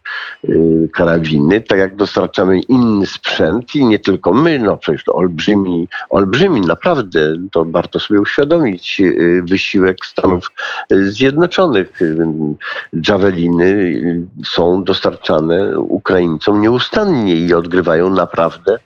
karabiny, 0.93 1.61
tak 1.61 1.79
jak 1.79 1.95
dostarczamy 1.95 2.59
inny 2.59 3.05
sprzęt 3.05 3.75
i 3.75 3.85
nie 3.85 3.99
tylko 3.99 4.33
my, 4.33 4.59
no 4.59 4.77
przecież 4.77 5.03
to 5.03 5.13
olbrzymi, 5.13 5.87
olbrzymi, 6.09 6.61
naprawdę, 6.61 7.35
to 7.51 7.65
warto 7.65 7.99
sobie 7.99 8.21
uświadomić 8.21 9.01
wysiłek 9.43 10.05
Stanów 10.05 10.51
Zjednoczonych. 10.89 11.99
Javeliny 13.07 14.01
są 14.45 14.83
dostarczane 14.83 15.64
Ukraińcom 15.77 16.61
nieustannie 16.61 17.35
i 17.35 17.53
odgrywają 17.53 18.09
naprawdę 18.09 18.79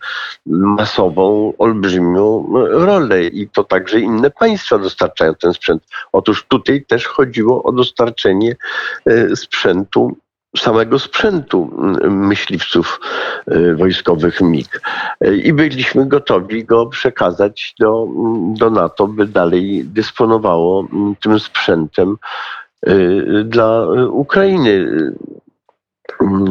masową, 0.46 1.54
olbrzymią 1.58 2.46
rolę. 2.70 3.24
I 3.24 3.50
to 3.50 3.64
także 3.64 4.00
inne 4.00 4.32
państwa 4.32 4.78
dostarczają 4.78 5.36
ten 5.36 5.54
sprzęt. 5.54 5.84
Otóż 6.12 6.46
tutaj 6.48 6.86
też 6.86 7.08
chodziło 7.08 7.64
o 7.64 7.72
dostarczenie 7.72 8.56
e, 9.06 9.36
sprzętu 9.36 10.18
samego 10.58 11.00
sprzętu 11.00 11.70
myśliwców 12.10 13.00
e, 13.48 13.76
wojskowych 13.76 14.42
MiG. 14.42 14.82
E, 15.22 15.36
I 15.36 15.54
byliśmy 15.54 16.06
gotowi 16.06 16.66
go 16.66 16.86
przekazać 16.86 17.76
do, 17.80 18.08
do 18.60 18.70
NATO, 18.70 19.08
by 19.08 19.26
dalej 19.26 19.86
dysponowało 19.86 20.88
tym 21.22 21.40
sprzętem 21.40 22.16
dla 23.46 23.88
Ukrainy. 24.12 24.88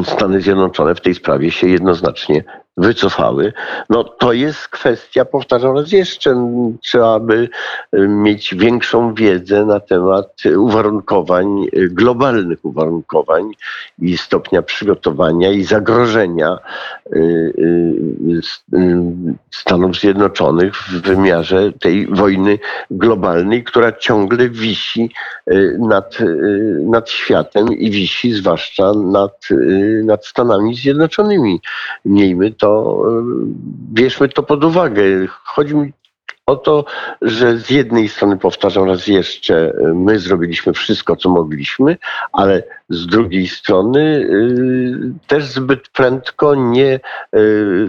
Stany 0.03 0.41
Zjednoczone 0.41 0.95
w 0.95 1.01
tej 1.01 1.15
sprawie 1.15 1.51
się 1.51 1.67
jednoznacznie 1.67 2.43
wycofały. 2.79 3.53
No 3.89 4.03
to 4.03 4.33
jest 4.33 4.67
kwestia, 4.67 5.25
powtarzam 5.25 5.75
raz 5.75 5.91
jeszcze, 5.91 6.35
trzeba 6.81 7.19
by 7.19 7.49
y, 7.93 8.07
mieć 8.07 8.55
większą 8.55 9.13
wiedzę 9.13 9.65
na 9.65 9.79
temat 9.79 10.33
uwarunkowań, 10.57 11.65
y, 11.77 11.89
globalnych 11.89 12.65
uwarunkowań 12.65 13.51
i 13.99 14.17
stopnia 14.17 14.61
przygotowania 14.61 15.51
i 15.51 15.63
zagrożenia 15.63 16.57
y, 17.15 17.53
Stanów 19.51 19.99
Zjednoczonych 19.99 20.75
w 20.75 21.01
wymiarze 21.01 21.71
tej 21.71 22.07
wojny 22.07 22.59
globalnej, 22.91 23.63
która 23.63 23.91
ciągle 23.91 24.49
wisi 24.49 25.11
nad, 25.79 26.17
nad 26.85 27.09
światem 27.09 27.67
i 27.67 27.91
wisi 27.91 28.33
zwłaszcza 28.33 28.93
nad, 28.93 29.47
nad 30.03 30.25
Stanami 30.25 30.75
Zjednoczonymi. 30.75 31.61
Miejmy 32.05 32.51
to 32.51 32.68
to 32.69 33.03
y, 33.09 33.23
bierzmy 33.93 34.29
to 34.29 34.43
pod 34.43 34.63
uwagę. 34.63 35.03
Chodzi 35.43 35.75
mi 35.75 35.93
o 36.45 36.55
to, 36.55 36.85
że 37.21 37.57
z 37.57 37.69
jednej 37.69 38.09
strony, 38.09 38.37
powtarzam 38.37 38.87
raz 38.87 39.07
jeszcze, 39.07 39.69
y, 39.69 39.93
my 39.93 40.19
zrobiliśmy 40.19 40.73
wszystko, 40.73 41.15
co 41.15 41.29
mogliśmy, 41.29 41.97
ale 42.33 42.63
z 42.89 43.07
drugiej 43.07 43.47
strony 43.47 43.99
y, 43.99 45.13
też 45.27 45.45
zbyt 45.45 45.89
prędko 45.89 46.55
nie 46.55 46.99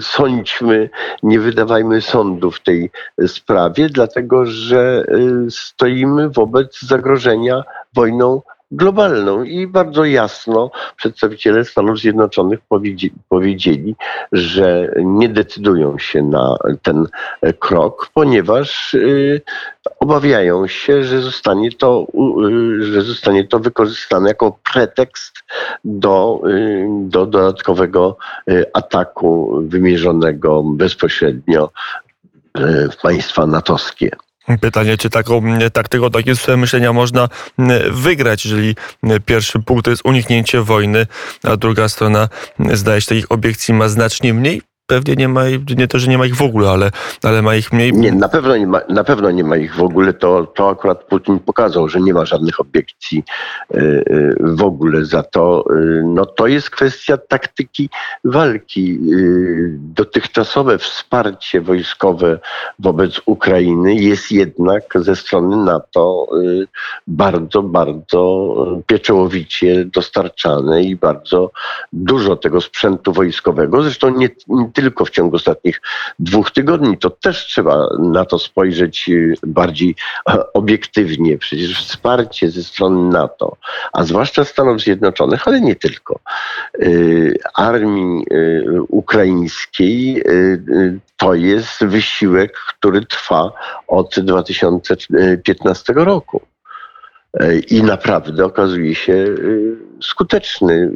sądźmy, 0.00 0.90
nie 1.22 1.40
wydawajmy 1.40 2.00
sądu 2.00 2.50
w 2.50 2.60
tej 2.60 2.90
sprawie, 3.26 3.88
dlatego 3.88 4.46
że 4.46 5.04
stoimy 5.50 6.30
wobec 6.30 6.80
zagrożenia 6.80 7.62
wojną 7.94 8.42
globalną 8.70 9.42
i 9.42 9.66
bardzo 9.66 10.04
jasno 10.04 10.70
przedstawiciele 10.96 11.64
Stanów 11.64 11.98
Zjednoczonych 11.98 12.60
powiedzieli, 13.28 13.96
że 14.32 14.94
nie 14.96 15.28
decydują 15.28 15.98
się 15.98 16.22
na 16.22 16.56
ten 16.82 17.06
krok, 17.58 18.10
ponieważ 18.14 18.94
y, 18.94 19.40
obawiają 20.00 20.66
się, 20.66 21.04
że 21.04 21.22
zostanie 21.22 21.72
to, 21.72 22.06
y, 22.48 22.84
że 22.84 23.02
zostanie 23.02 23.44
to 23.44 23.58
wykorzystane 23.58 24.28
jako 24.28 24.58
pretekst 24.72 25.38
do, 25.84 26.40
y, 26.46 26.86
do 26.90 27.26
dodatkowego 27.26 28.16
ataku 28.72 29.62
wymierzonego 29.62 30.62
bezpośrednio 30.62 31.70
w 32.90 32.96
państwa 33.02 33.46
natowskie. 33.46 34.10
Pytanie, 34.58 34.96
czy 34.96 35.10
taką 35.10 35.42
taktyką, 35.72 36.10
takim 36.10 36.36
sposobem 36.36 36.60
myślenia 36.60 36.92
można 36.92 37.28
wygrać, 37.90 38.44
jeżeli 38.44 38.76
pierwszy 39.26 39.58
punkt 39.58 39.84
to 39.84 39.90
jest 39.90 40.04
uniknięcie 40.04 40.62
wojny, 40.62 41.06
a 41.44 41.56
druga 41.56 41.88
strona 41.88 42.28
zdaje 42.72 43.00
się 43.00 43.06
takich 43.06 43.32
obiekcji 43.32 43.74
ma 43.74 43.88
znacznie 43.88 44.34
mniej? 44.34 44.69
Pewnie 44.90 45.14
nie 45.16 45.28
ma, 45.28 45.42
nie 45.76 45.88
to, 45.88 45.98
że 45.98 46.10
nie 46.10 46.18
ma 46.18 46.26
ich 46.26 46.36
w 46.36 46.42
ogóle, 46.42 46.70
ale, 46.70 46.90
ale 47.22 47.42
ma 47.42 47.54
ich 47.54 47.72
mniej. 47.72 47.92
Nie, 47.92 48.12
na 48.12 48.28
pewno 48.28 48.56
nie 48.56 48.66
ma, 48.66 48.80
na 48.88 49.04
pewno 49.04 49.30
nie 49.30 49.44
ma 49.44 49.56
ich 49.56 49.74
w 49.74 49.82
ogóle. 49.82 50.12
To, 50.12 50.46
to 50.46 50.70
akurat 50.70 51.04
Putin 51.04 51.38
pokazał, 51.38 51.88
że 51.88 52.00
nie 52.00 52.14
ma 52.14 52.24
żadnych 52.24 52.60
obiekcji 52.60 53.24
y, 53.74 53.78
y, 53.78 54.34
w 54.40 54.62
ogóle 54.62 55.04
za 55.04 55.22
to. 55.22 55.64
Y, 55.70 56.02
no 56.06 56.26
to 56.26 56.46
jest 56.46 56.70
kwestia 56.70 57.16
taktyki 57.16 57.90
walki. 58.24 58.98
Dotychczasowe 59.72 60.78
wsparcie 60.78 61.60
wojskowe 61.60 62.38
wobec 62.78 63.20
Ukrainy 63.26 63.94
jest 63.94 64.32
jednak 64.32 64.84
ze 64.94 65.16
strony 65.16 65.56
NATO 65.56 66.26
bardzo, 67.06 67.62
bardzo 67.62 68.54
pieczołowicie 68.86 69.84
dostarczane 69.84 70.82
i 70.82 70.96
bardzo 70.96 71.50
dużo 71.92 72.36
tego 72.36 72.60
sprzętu 72.60 73.12
wojskowego. 73.12 73.82
Zresztą 73.82 74.10
nie, 74.10 74.28
nie 74.48 74.79
tylko 74.82 75.04
w 75.04 75.10
ciągu 75.10 75.36
ostatnich 75.36 75.80
dwóch 76.18 76.50
tygodni. 76.50 76.98
To 76.98 77.10
też 77.10 77.46
trzeba 77.46 77.88
na 77.98 78.24
to 78.24 78.38
spojrzeć 78.38 79.08
y, 79.08 79.34
bardziej 79.46 79.94
e, 80.30 80.52
obiektywnie. 80.52 81.38
Przecież 81.38 81.84
wsparcie 81.84 82.50
ze 82.50 82.62
strony 82.62 83.12
NATO, 83.12 83.56
a 83.92 84.04
zwłaszcza 84.04 84.44
Stanów 84.44 84.80
Zjednoczonych, 84.80 85.48
ale 85.48 85.60
nie 85.60 85.76
tylko, 85.76 86.20
y, 86.82 87.38
armii 87.54 88.26
y, 88.32 88.64
ukraińskiej 88.88 90.22
to 91.16 91.34
jest 91.34 91.84
wysiłek, 91.84 92.52
który 92.52 93.06
trwa 93.06 93.52
od 93.88 94.20
2015 94.20 95.92
roku. 95.92 96.49
I 97.70 97.82
naprawdę 97.82 98.44
okazuje 98.44 98.94
się 98.94 99.24
skuteczny. 100.02 100.90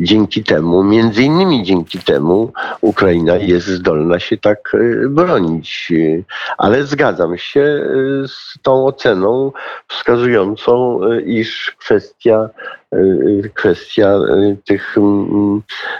Dzięki 0.00 0.44
temu, 0.44 0.84
między 0.84 1.22
innymi 1.22 1.62
dzięki 1.62 1.98
temu, 1.98 2.52
Ukraina 2.80 3.36
jest 3.36 3.66
zdolna 3.66 4.20
się 4.20 4.36
tak 4.36 4.74
e, 4.74 5.08
bronić. 5.08 5.92
Ale 6.58 6.84
zgadzam 6.84 7.38
się 7.38 7.60
e, 7.60 7.84
z 8.28 8.54
tą 8.62 8.86
oceną 8.86 9.52
wskazującą, 9.88 11.00
e, 11.04 11.20
iż 11.20 11.76
kwestia 11.78 12.48
kwestia 13.54 14.18
tych 14.64 14.96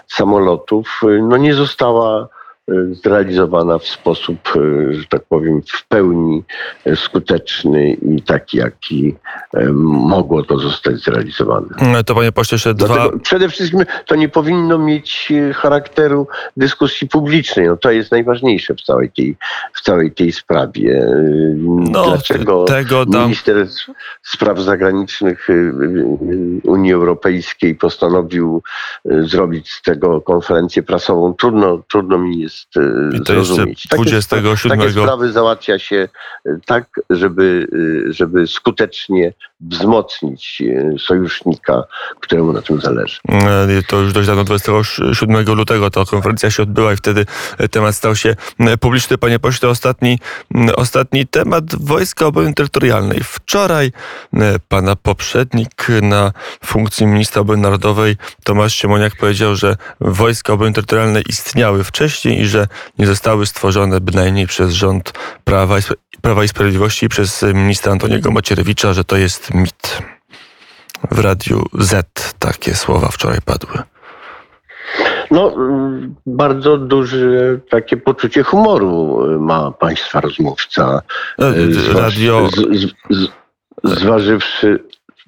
samolotów 0.06 1.00
no 1.22 1.36
nie 1.36 1.54
została 1.54 2.28
zrealizowana 2.90 3.78
w 3.78 3.86
sposób, 3.86 4.38
że 4.90 5.04
tak 5.10 5.22
powiem, 5.24 5.62
w 5.62 5.86
pełni 5.86 6.44
skuteczny 6.94 7.92
i 7.92 8.22
taki, 8.22 8.56
jaki 8.58 9.14
mogło 9.92 10.42
to 10.42 10.58
zostać 10.58 10.96
zrealizowane. 10.96 11.66
To 12.06 12.14
panie 12.14 12.32
pośle, 12.32 12.54
jeszcze 12.54 12.74
dwa... 12.74 13.08
Przede 13.22 13.48
wszystkim 13.48 13.80
to 14.06 14.14
nie 14.14 14.28
powinno 14.28 14.78
mieć 14.78 15.32
charakteru 15.54 16.26
dyskusji 16.56 17.08
publicznej. 17.08 17.66
No, 17.66 17.76
to 17.76 17.90
jest 17.90 18.12
najważniejsze 18.12 18.74
w 18.74 18.82
całej 18.82 19.10
tej, 19.10 19.36
w 19.74 19.80
całej 19.80 20.12
tej 20.12 20.32
sprawie. 20.32 21.06
No, 21.56 22.04
Dlaczego 22.08 22.64
tego 22.64 23.06
tam... 23.06 23.22
minister 23.22 23.66
spraw 24.22 24.60
zagranicznych 24.60 25.48
Unii 26.64 26.92
Europejskiej 26.92 27.74
postanowił 27.74 28.62
zrobić 29.04 29.70
z 29.70 29.82
tego 29.82 30.20
konferencję 30.20 30.82
prasową? 30.82 31.34
Trudno, 31.34 31.82
trudno 31.88 32.18
mi 32.18 32.40
jest 32.40 32.57
I 33.12 33.20
to 33.20 33.32
zrozumieć. 33.32 33.86
27... 33.86 34.56
Takie, 34.56 34.68
takie 34.68 34.90
sprawy 34.90 35.32
załatwia 35.32 35.78
się 35.78 36.08
tak, 36.66 37.00
żeby, 37.10 37.66
żeby 38.10 38.46
skutecznie 38.46 39.32
wzmocnić 39.60 40.62
sojusznika, 41.06 41.82
któremu 42.20 42.52
na 42.52 42.62
tym 42.62 42.80
zależy. 42.80 43.18
To 43.86 44.00
już 44.00 44.12
dość 44.12 44.26
dawno, 44.26 44.44
27 44.44 45.44
lutego 45.54 45.90
ta 45.90 46.04
konferencja 46.04 46.50
się 46.50 46.62
odbyła 46.62 46.92
i 46.92 46.96
wtedy 46.96 47.26
temat 47.70 47.96
stał 47.96 48.16
się 48.16 48.36
publiczny. 48.80 49.18
Panie 49.18 49.38
pośle, 49.38 49.68
ostatni, 49.68 50.18
ostatni 50.76 51.26
temat 51.26 51.84
wojska 51.84 52.26
obrony 52.26 52.54
terytorialnej. 52.54 53.20
Wczoraj 53.24 53.92
pana 54.68 54.96
poprzednik 54.96 55.86
na 56.02 56.32
funkcji 56.64 57.06
ministra 57.06 57.42
obrony 57.42 57.62
narodowej 57.62 58.16
Tomasz 58.44 58.74
Siemoniak 58.74 59.16
powiedział, 59.16 59.56
że 59.56 59.76
wojska 60.00 60.52
obrony 60.52 60.72
terytorialnej 60.72 61.22
istniały 61.28 61.84
wcześniej 61.84 62.40
i 62.40 62.46
że 62.46 62.66
nie 62.98 63.06
zostały 63.06 63.46
stworzone 63.46 64.00
bynajmniej 64.00 64.46
przez 64.46 64.72
rząd 64.72 65.12
Prawa 65.44 65.78
i, 65.78 65.82
Prawa 66.20 66.44
i 66.44 66.48
Sprawiedliwości 66.48 67.06
i 67.06 67.08
przez 67.08 67.42
ministra 67.42 67.92
Antoniego 67.92 68.30
Macierewicza, 68.30 68.92
że 68.92 69.04
to 69.04 69.16
jest 69.16 69.47
mit. 69.54 70.02
W 71.10 71.18
Radiu 71.18 71.64
Z 71.78 72.34
takie 72.38 72.74
słowa 72.74 73.08
wczoraj 73.08 73.38
padły. 73.44 73.82
No, 75.30 75.56
bardzo 76.26 76.78
duże 76.78 77.18
takie 77.70 77.96
poczucie 77.96 78.42
humoru 78.42 79.20
ma 79.40 79.70
państwa 79.70 80.20
rozmówca. 80.20 81.02
E, 81.38 81.54
radio. 81.94 82.48
Z, 82.48 82.54
z, 82.54 82.94
z, 83.10 83.28
zważywszy, 83.84 84.84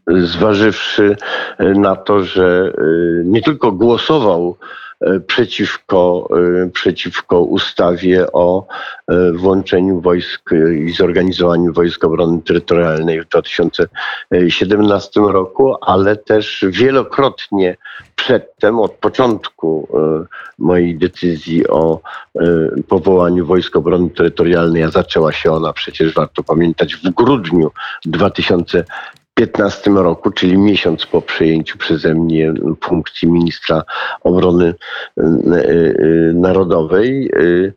zważywszy 0.06 1.16
na 1.58 1.96
to, 1.96 2.24
że 2.24 2.72
e, 2.78 2.82
nie 3.24 3.42
tylko 3.42 3.72
głosował 3.72 4.56
E, 4.58 4.89
przeciwko, 5.26 6.28
e, 6.64 6.70
przeciwko 6.70 7.40
ustawie 7.40 8.32
o 8.32 8.66
e, 9.08 9.32
włączeniu 9.32 10.00
wojsk 10.00 10.50
i 10.86 10.92
zorganizowaniu 10.92 11.72
Wojsk 11.72 12.04
Obrony 12.04 12.42
Terytorialnej 12.42 13.22
w 13.22 13.28
2017 13.28 15.20
roku, 15.20 15.74
ale 15.80 16.16
też 16.16 16.64
wielokrotnie 16.68 17.76
przedtem, 18.16 18.78
od 18.78 18.92
początku 18.92 19.88
mojej 20.58 20.98
decyzji 20.98 21.68
o 21.68 22.00
powołaniu 22.88 23.46
Wojsk 23.46 23.76
Obrony 23.76 24.10
Terytorialnej, 24.10 24.82
a 24.82 24.90
zaczęła 24.90 25.32
się 25.32 25.52
ona 25.52 25.72
przecież, 25.72 26.14
warto 26.14 26.42
pamiętać, 26.42 26.96
w 26.96 27.10
grudniu 27.10 27.70
2000 28.04 28.84
2015 29.46 29.90
roku, 29.90 30.30
czyli 30.30 30.58
miesiąc 30.58 31.06
po 31.06 31.22
przejęciu 31.22 31.78
przeze 31.78 32.14
mnie 32.14 32.52
funkcji 32.84 33.28
ministra 33.28 33.82
obrony 34.22 34.74
e, 35.18 35.22
e, 35.22 35.26
narodowej. 36.34 37.30
E, 37.36 37.72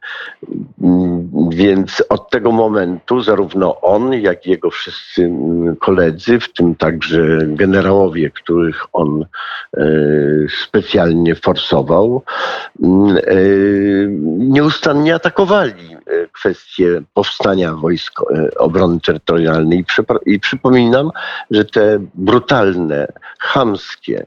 więc 1.50 2.04
od 2.10 2.30
tego 2.30 2.52
momentu 2.52 3.22
zarówno 3.22 3.82
on, 3.82 4.14
jak 4.14 4.46
i 4.46 4.50
jego 4.50 4.70
wszyscy 4.70 5.32
koledzy, 5.80 6.40
w 6.40 6.54
tym 6.54 6.76
także 6.76 7.40
generałowie, 7.48 8.30
których 8.30 8.86
on 8.94 9.26
specjalnie 10.64 11.36
forsował, 11.36 12.24
nieustannie 14.38 15.16
atakowali 15.16 15.98
kwestię 16.32 17.02
powstania 17.14 17.74
wojsk 17.74 18.22
obrony 18.58 19.00
terytorialnej. 19.00 19.86
I 20.26 20.40
przypominam, 20.40 21.12
że 21.54 21.66
te 21.66 22.00
brutalne, 22.16 23.08
chamskie, 23.40 24.26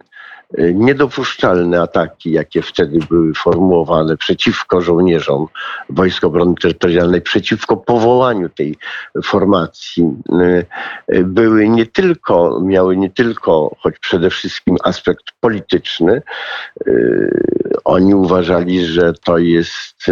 y, 0.59 0.75
niedopuszczalne 0.75 1.81
ataki, 1.81 2.33
jakie 2.33 2.63
wtedy 2.63 2.99
były 3.11 3.35
formułowane 3.35 4.17
przeciwko 4.17 4.81
żołnierzom 4.81 5.47
Wojsk 5.91 6.25
Obrony 6.25 6.55
Terytorialnej, 6.55 7.23
przeciwko 7.23 7.77
powołaniu 7.77 8.49
tej 8.49 8.77
formacji, 9.25 10.05
y, 10.33 10.67
y, 11.15 11.25
były 11.25 11.69
nie 11.69 11.87
tylko, 11.87 12.61
miały 12.65 12.97
nie 12.97 13.11
tylko, 13.11 13.77
choć 13.79 13.99
przede 13.99 14.31
wszystkim 14.31 14.77
aspekt 14.85 15.25
polityczny. 15.41 16.23
Oni 17.85 18.15
uważali, 18.15 18.87
że 18.87 19.13
to 19.13 19.39
jest 19.39 20.07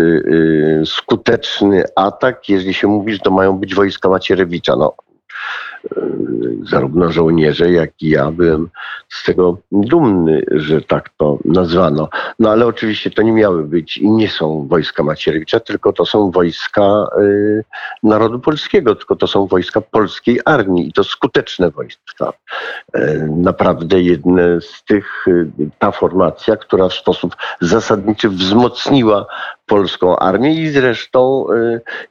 skuteczny 0.85 1.85
atak, 1.97 2.49
jeżeli 2.49 2.75
się 2.75 2.89
mówi, 2.89 3.13
że 3.13 3.19
to 3.19 3.31
mają 3.31 3.59
być 3.59 3.75
wojska 3.75 4.09
Macierewicza. 4.09 4.77
No, 4.77 4.95
zarówno 6.71 7.13
żołnierze, 7.13 7.73
jak 7.73 8.03
i 8.03 8.09
ja 8.09 8.31
byłem 8.31 8.69
z 9.09 9.25
tego 9.25 9.59
dumny, 9.73 10.43
że 10.51 10.83
tak 10.83 11.11
to 11.17 11.39
nazwano. 11.45 12.09
No 12.39 12.51
ale 12.51 12.67
oczywiście 12.67 13.11
to 13.11 13.23
nie 13.23 13.33
miały 13.33 13.65
być 13.65 13.99
i 13.99 14.11
nie 14.11 14.29
są 14.29 14.67
wojska 14.69 15.03
Macierewicza, 15.03 15.61
tylko 15.61 15.93
to 15.93 16.07
są 16.07 16.31
wojska 16.31 17.07
y, 17.21 17.65
narodu 18.03 18.41
polskiego, 18.41 18.95
tylko 18.95 19.17
to 19.17 19.27
są 19.27 19.47
wojska 19.47 19.81
polskiej 19.81 20.41
armii 20.45 20.89
i 20.89 20.93
to 20.93 21.05
skuteczne 21.05 21.71
wojska. 21.71 22.33
Y, 22.97 23.29
naprawdę 23.37 24.03
jedne 24.03 24.61
z 24.61 24.85
tych, 24.85 25.29
y, 25.29 25.51
ta 25.79 25.91
formacja, 25.91 26.57
która 26.57 26.89
w 26.89 26.95
sposób 26.95 27.37
zasadniczy 27.61 28.29
wzmocniła 28.29 29.27
polską 29.67 30.17
armię 30.17 30.55
i 30.55 30.69
zresztą 30.69 31.47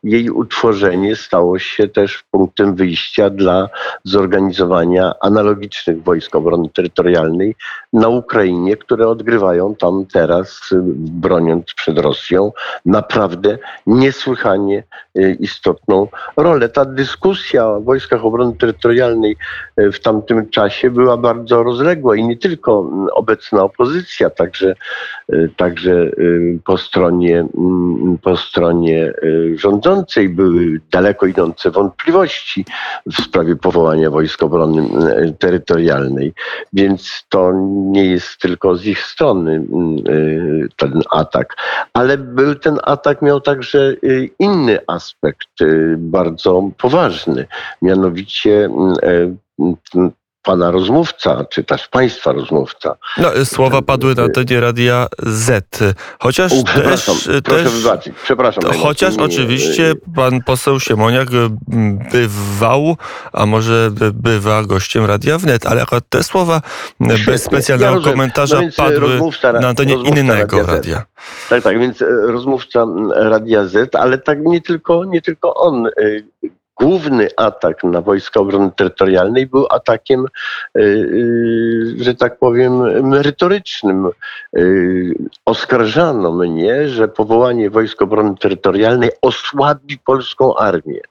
jej 0.04 0.30
utworzenie 0.30 1.16
stało 1.16 1.60
się 1.60 1.88
też 1.88 2.24
punktem 2.32 2.76
wyjścia 2.76 3.30
dla 3.30 3.63
zorganizowania 4.04 5.14
analogicznych 5.22 6.04
wojsk 6.04 6.36
obrony 6.36 6.70
terytorialnej 6.70 7.56
na 7.94 8.08
Ukrainie, 8.08 8.78
które 8.78 9.08
odgrywają 9.08 9.76
tam 9.76 10.06
teraz, 10.14 10.72
y, 10.72 10.80
broniąc 10.96 11.66
przed 11.74 12.00
Rosją, 12.00 12.52
naprawdę 12.86 13.58
niesłychanie 13.88 14.84
y, 15.18 15.38
istotną 15.40 16.08
rolę. 16.38 16.70
Ta 16.70 16.86
dyskusja 16.86 17.68
o 17.68 17.82
wojskach 17.82 18.26
obrony 18.26 18.56
terytorialnej 18.56 19.36
w 19.78 20.00
tamtym 20.00 20.50
czasie 20.50 20.90
była 20.90 21.18
bardzo 21.18 21.64
rozległa 21.64 22.16
i 22.16 22.24
nie 22.24 22.38
tylko 22.38 22.90
mm, 22.92 23.08
obecna 23.14 23.64
opozycja, 23.64 24.30
także, 24.30 24.76
także 25.58 26.12
po 26.66 26.78
stronie 26.78 27.34
Mm, 27.58 28.18
po 28.18 28.38
stronie 28.38 29.14
y, 29.24 29.56
rządzącej 29.58 30.30
były 30.30 30.82
daleko 30.92 31.26
idące 31.26 31.72
wątpliwości 31.72 32.66
w 33.06 33.22
sprawie 33.24 33.56
powołania 33.56 34.10
Wojsk 34.10 34.44
Obrony 34.44 34.82
y, 34.82 35.34
Terytorialnej, 35.40 36.34
więc 36.74 37.26
to 37.30 37.52
nie 37.74 38.06
jest 38.06 38.38
tylko 38.38 38.76
z 38.76 38.86
ich 38.86 39.02
strony 39.02 39.66
y, 40.10 40.68
ten 40.78 41.02
atak, 41.12 41.56
ale 41.94 42.18
był 42.18 42.56
ten 42.56 42.78
atak 42.84 43.22
miał 43.22 43.42
także 43.42 43.94
inny 44.40 44.80
aspekt 44.88 45.50
bardzo 45.98 46.70
poważny, 46.78 47.48
mianowicie 47.82 48.70
pana 50.44 50.72
rozmówca, 50.72 51.46
czy 51.50 51.64
też 51.64 51.88
państwa 51.88 52.32
rozmówca. 52.32 52.96
No, 53.18 53.46
słowa 53.46 53.82
padły 53.82 54.16
na 54.16 54.24
antenie 54.24 54.60
Radia 54.60 55.08
Z. 55.20 55.80
Chociaż 56.20 56.52
U, 56.52 56.64
też... 56.64 57.06
Proszę 57.06 57.42
też, 57.42 57.74
wybaczyć, 57.74 58.14
przepraszam. 58.24 58.64
Chociaż 58.82 59.18
nie, 59.18 59.24
oczywiście 59.24 59.94
pan 60.16 60.42
poseł 60.42 60.80
Siemoniak 60.80 61.28
bywał, 62.12 62.98
a 63.34 63.46
może 63.46 63.92
bywa 64.14 64.64
gościem 64.64 65.06
Radia 65.06 65.38
Wnet, 65.38 65.66
ale 65.66 65.82
akurat 65.82 66.04
te 66.10 66.24
słowa 66.24 66.62
bez 67.26 67.44
specjalnego 67.44 67.96
ja 67.96 68.12
komentarza 68.12 68.62
no 68.62 68.68
padły 68.78 69.20
na 69.62 69.68
antenie 69.68 69.94
innego 69.94 70.58
radia. 70.58 70.74
radia. 70.74 71.04
Tak, 71.50 71.64
tak, 71.64 71.80
więc 71.80 72.04
rozmówca 72.28 72.86
Radia 73.16 73.66
Z, 73.66 73.96
ale 73.96 74.18
tak 74.18 74.40
nie 74.46 74.62
tylko, 74.62 75.06
nie 75.06 75.22
tylko 75.22 75.54
on 75.54 75.88
główny 76.84 77.28
atak 77.38 77.84
na 77.84 78.02
Wojska 78.02 78.40
Obrony 78.40 78.72
Terytorialnej 78.76 79.48
był 79.48 79.66
atakiem, 79.70 80.26
y, 80.78 80.82
y, 80.82 82.04
że 82.04 82.16
tak 82.16 82.38
powiem, 82.40 83.04
merytorycznym. 83.10 84.10
Y, 84.58 85.14
oskarżano 85.46 86.32
mnie, 86.32 86.90
że 86.90 87.08
powołanie 87.08 87.70
Wojsk 87.70 88.02
Obrony 88.02 88.36
Terytorialnej 88.38 89.10
osłabi 89.22 89.98
polską 89.98 90.56
armię. 90.56 91.02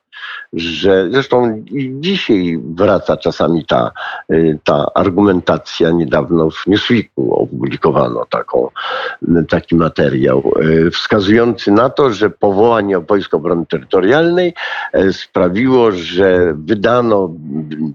Że 0.53 1.09
zresztą 1.11 1.65
dzisiaj 2.01 2.61
wraca 2.75 3.17
czasami 3.17 3.67
ta, 3.67 3.91
y, 4.33 4.59
ta 4.65 4.87
argumentacja. 4.95 5.91
Niedawno 5.91 6.51
w 6.51 6.67
Newsweeku 6.67 7.35
opublikowano 7.35 8.27
taką, 8.31 8.69
taki 9.49 9.77
materiał 9.77 10.53
y, 10.61 10.91
wskazujący 10.91 11.73
na 11.73 11.91
to, 11.91 12.12
że 12.12 12.31
powołanie 12.31 12.99
Wojsk 12.99 13.35
Obrony 13.35 13.67
Terytorialnej 13.67 14.55
e, 14.93 15.12
sprawiło, 15.12 15.93
że 15.93 16.55
wydano 16.57 17.31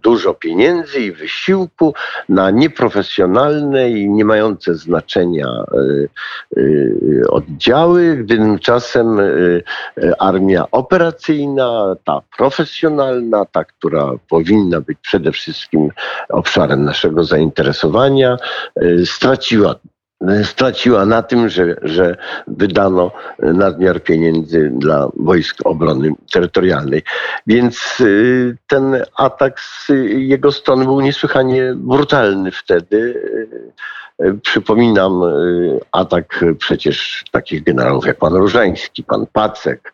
dużo 0.04 0.34
pieniędzy 0.34 1.00
i 1.00 1.12
wysiłku 1.12 1.94
na 2.30 2.52
nieprofesjonalne 2.52 3.90
i 3.90 4.10
nie 4.10 4.26
mające 4.26 4.76
znaczenia 4.76 5.48
y, 5.74 6.10
y, 6.58 7.24
oddziały, 7.30 8.16
gdy 8.16 8.38
tymczasem 8.38 9.20
y, 9.20 9.64
armia 10.20 10.66
operacyjna, 10.72 11.96
ta 12.04 12.22
profesjonalna, 12.48 13.46
ta, 13.46 13.64
która 13.64 14.12
powinna 14.30 14.82
być 14.82 14.98
przede 15.02 15.32
wszystkim 15.32 15.90
obszarem 16.30 16.84
naszego 16.84 17.24
zainteresowania, 17.24 18.38
straciła 19.06 19.76
straciła 20.44 21.06
na 21.06 21.24
tym, 21.24 21.50
że, 21.50 21.76
że 21.82 22.18
wydano 22.48 23.12
nadmiar 23.40 24.04
pieniędzy 24.04 24.72
dla 24.74 25.10
wojsk 25.16 25.58
obrony 25.66 26.12
terytorialnej. 26.34 27.04
Więc 27.48 28.00
y, 28.00 28.58
ten 28.68 29.04
atak 29.18 29.60
z 29.60 29.88
jego 30.18 30.52
strony 30.52 30.86
był 30.86 31.02
niesłychanie 31.02 31.74
brutalny 31.76 32.52
wtedy. 32.52 33.22
Przypominam 34.42 35.24
y, 35.24 35.80
atak 35.92 36.46
przecież 36.60 37.24
takich 37.32 37.64
generałów 37.64 38.06
jak 38.06 38.18
pan 38.18 38.34
Różański, 38.34 39.04
pan 39.04 39.26
Pacek, 39.34 39.94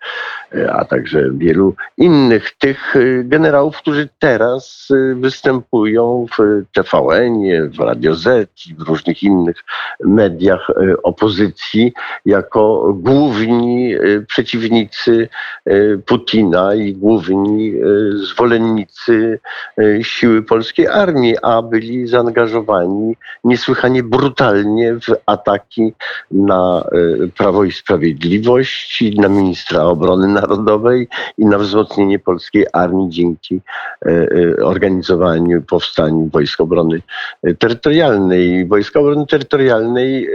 y, 0.56 0.72
a 0.72 0.86
także 0.86 1.30
wielu 1.34 1.76
innych 1.98 2.52
tych 2.52 2.94
generałów, 3.24 3.78
którzy 3.78 4.10
teraz 4.20 4.88
występują 5.16 6.26
w 6.38 6.64
TVN, 6.74 7.70
w 7.70 7.80
Radio 7.80 8.16
Z 8.16 8.50
i 8.68 8.76
w 8.76 8.82
różnych 8.82 9.24
innych 9.24 9.64
mediach 10.04 10.68
opozycji 11.04 11.94
jako 12.26 12.94
główni 12.94 13.96
przeciwnicy 14.28 15.30
Putina 16.06 16.76
i 16.76 16.94
główni 16.94 17.74
zwolennicy 18.16 19.40
siły 20.02 20.44
polskiej 20.44 20.88
armii, 20.88 21.36
a 21.42 21.62
byli 21.62 22.08
zaangażowani 22.08 23.16
niesłychanie 23.44 24.04
brutalnie 24.14 24.94
w 24.94 25.16
ataki 25.26 25.94
na 26.32 26.84
e, 27.24 27.28
Prawo 27.28 27.64
i 27.64 27.72
Sprawiedliwość, 27.72 29.04
na 29.18 29.30
ministra 29.30 29.84
obrony 29.84 30.28
narodowej 30.28 31.08
i 31.38 31.46
na 31.46 31.58
wzmocnienie 31.58 32.20
polskiej 32.20 32.66
armii 32.74 33.10
dzięki 33.10 33.62
e, 34.06 34.10
e, 34.10 34.66
organizowaniu 34.66 35.62
powstaniu 35.62 36.30
Wojsk 36.34 36.62
Obrony 36.62 37.02
Terytorialnej. 37.60 38.68
Wojska 38.68 39.00
Obrony 39.00 39.26
Terytorialnej 39.28 40.30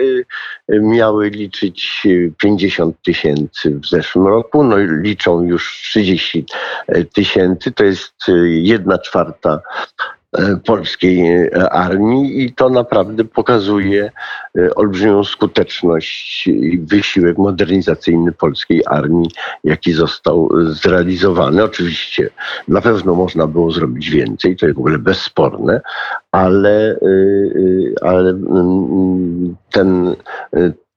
miały 0.69 1.31
liczyć 1.31 2.07
50 2.43 3.03
tysięcy 3.03 3.81
w 3.81 3.87
zeszłym 3.87 4.27
roku, 4.27 4.65
no 4.65 4.77
liczą 4.79 5.43
już 5.43 5.83
30 5.83 6.47
tysięcy, 7.15 7.73
to 7.73 7.85
jest 7.85 8.15
jedna 8.47 8.99
czwarta 8.99 9.61
polskiej 10.65 11.47
e, 11.47 11.71
armii 11.73 12.45
i 12.45 12.53
to 12.53 12.71
naprawdę 12.71 13.25
pokazuje 13.25 14.11
e, 14.59 14.75
olbrzymią 14.75 15.25
skuteczność 15.25 16.47
i 16.47 16.79
wysiłek 16.79 17.39
modernizacyjny 17.39 18.33
polskiej 18.33 18.83
armii, 18.87 19.31
jaki 19.65 19.93
został 19.93 20.49
zrealizowany. 20.65 21.65
Oczywiście 21.65 22.31
na 22.69 22.81
pewno 22.81 23.15
można 23.15 23.47
było 23.47 23.71
zrobić 23.71 24.11
więcej, 24.11 24.57
to 24.57 24.67
jest 24.67 24.77
w 24.77 24.81
ogóle 24.81 24.99
bezsporne, 24.99 25.81
ale, 26.33 26.99
ale 28.03 28.31
mm, 28.31 29.57
ten 29.71 30.17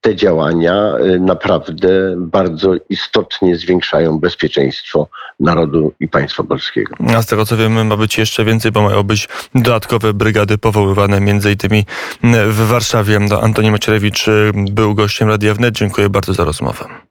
te 0.02 0.16
działania 0.16 0.94
y, 1.00 1.20
naprawdę 1.20 1.90
bardzo 2.18 2.74
istotnie 2.90 3.56
zwiększają 3.56 4.20
bezpieczeństwo 4.20 5.08
narodu 5.40 5.94
i 6.00 6.08
państwa 6.08 6.44
polskiego. 6.44 6.96
A 7.16 7.22
z 7.22 7.26
tego 7.26 7.46
co 7.46 7.58
wiemy, 7.58 7.84
ma 7.84 7.98
być 7.98 8.18
jeszcze 8.18 8.46
więcej, 8.46 8.72
bo 8.72 8.82
mają 8.82 9.04
być 9.04 9.30
dodatkowe 9.56 10.14
brygady 10.14 10.58
powoływane 10.58 11.22
między 11.22 11.52
innymi 11.52 11.86
w 12.48 12.68
Warszawie. 12.68 13.20
Antoni 13.42 13.72
Macierewicz 13.72 14.28
y, 14.28 14.52
był 14.56 14.96
gościem 14.96 15.30
Radia 15.30 15.54
Wnet. 15.54 15.76
Dziękuję 15.76 16.10
bardzo 16.10 16.34
za 16.34 16.44
rozmowę. 16.44 17.11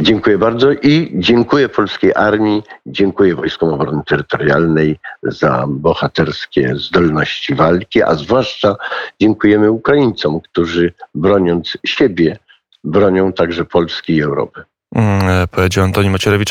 Dziękuję 0.00 0.38
bardzo 0.38 0.72
i 0.72 1.12
dziękuję 1.14 1.68
polskiej 1.68 2.12
armii, 2.14 2.62
dziękuję 2.86 3.34
Wojskom 3.34 3.68
Obrony 3.68 4.02
Terytorialnej 4.06 4.98
za 5.22 5.64
bohaterskie 5.68 6.76
zdolności 6.76 7.54
walki, 7.54 8.02
a 8.02 8.14
zwłaszcza 8.14 8.76
dziękujemy 9.20 9.70
Ukraińcom, 9.70 10.40
którzy 10.40 10.92
broniąc 11.14 11.78
siebie, 11.86 12.38
bronią 12.84 13.32
także 13.32 13.64
Polski 13.64 14.16
i 14.16 14.22
Europy. 14.22 14.62
Mm, 14.94 15.48
powiedział 15.48 15.84
Antoni 15.84 16.10
Macierewicz. 16.10 16.44